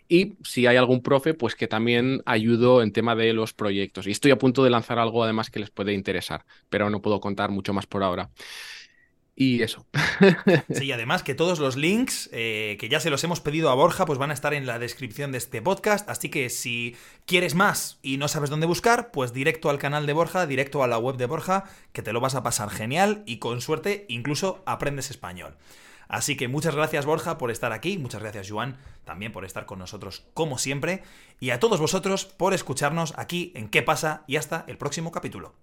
Y 0.08 0.36
si 0.42 0.66
hay 0.66 0.76
algún 0.76 1.02
profe, 1.02 1.34
pues 1.34 1.54
que 1.54 1.68
también 1.68 2.22
ayudo 2.24 2.82
en 2.82 2.92
tema 2.92 3.14
de 3.14 3.32
los 3.32 3.52
proyectos. 3.52 4.06
Y 4.06 4.12
estoy 4.12 4.30
a 4.30 4.38
punto 4.38 4.64
de 4.64 4.70
lanzar 4.70 4.98
algo 4.98 5.22
además 5.24 5.50
que 5.50 5.58
les 5.58 5.70
puede 5.70 5.92
interesar, 5.92 6.44
pero 6.70 6.88
no 6.88 7.02
puedo 7.02 7.20
contar 7.20 7.50
mucho 7.50 7.74
más 7.74 7.86
por 7.86 8.02
ahora. 8.02 8.30
Y 9.40 9.62
eso. 9.62 9.86
Sí, 10.68 10.90
además 10.90 11.22
que 11.22 11.36
todos 11.36 11.60
los 11.60 11.76
links, 11.76 12.28
eh, 12.32 12.76
que 12.80 12.88
ya 12.88 12.98
se 12.98 13.08
los 13.08 13.22
hemos 13.22 13.40
pedido 13.40 13.70
a 13.70 13.74
Borja, 13.74 14.04
pues 14.04 14.18
van 14.18 14.32
a 14.32 14.34
estar 14.34 14.52
en 14.52 14.66
la 14.66 14.80
descripción 14.80 15.30
de 15.30 15.38
este 15.38 15.62
podcast. 15.62 16.10
Así 16.10 16.28
que 16.28 16.50
si 16.50 16.96
quieres 17.24 17.54
más 17.54 18.00
y 18.02 18.16
no 18.16 18.26
sabes 18.26 18.50
dónde 18.50 18.66
buscar, 18.66 19.12
pues 19.12 19.32
directo 19.32 19.70
al 19.70 19.78
canal 19.78 20.06
de 20.06 20.12
Borja, 20.12 20.48
directo 20.48 20.82
a 20.82 20.88
la 20.88 20.98
web 20.98 21.16
de 21.18 21.26
Borja, 21.26 21.62
que 21.92 22.02
te 22.02 22.12
lo 22.12 22.20
vas 22.20 22.34
a 22.34 22.42
pasar 22.42 22.68
genial 22.68 23.22
y 23.26 23.38
con 23.38 23.60
suerte 23.60 24.06
incluso 24.08 24.60
aprendes 24.66 25.08
español. 25.08 25.56
Así 26.08 26.36
que 26.36 26.48
muchas 26.48 26.74
gracias 26.74 27.06
Borja 27.06 27.38
por 27.38 27.52
estar 27.52 27.70
aquí, 27.72 27.96
muchas 27.96 28.22
gracias 28.22 28.50
Juan 28.50 28.78
también 29.04 29.30
por 29.30 29.44
estar 29.44 29.66
con 29.66 29.78
nosotros 29.78 30.24
como 30.34 30.58
siempre 30.58 31.04
y 31.38 31.50
a 31.50 31.60
todos 31.60 31.78
vosotros 31.78 32.24
por 32.24 32.54
escucharnos 32.54 33.14
aquí 33.16 33.52
en 33.54 33.68
¿Qué 33.68 33.84
pasa? 33.84 34.24
y 34.26 34.34
hasta 34.34 34.64
el 34.66 34.78
próximo 34.78 35.12
capítulo. 35.12 35.54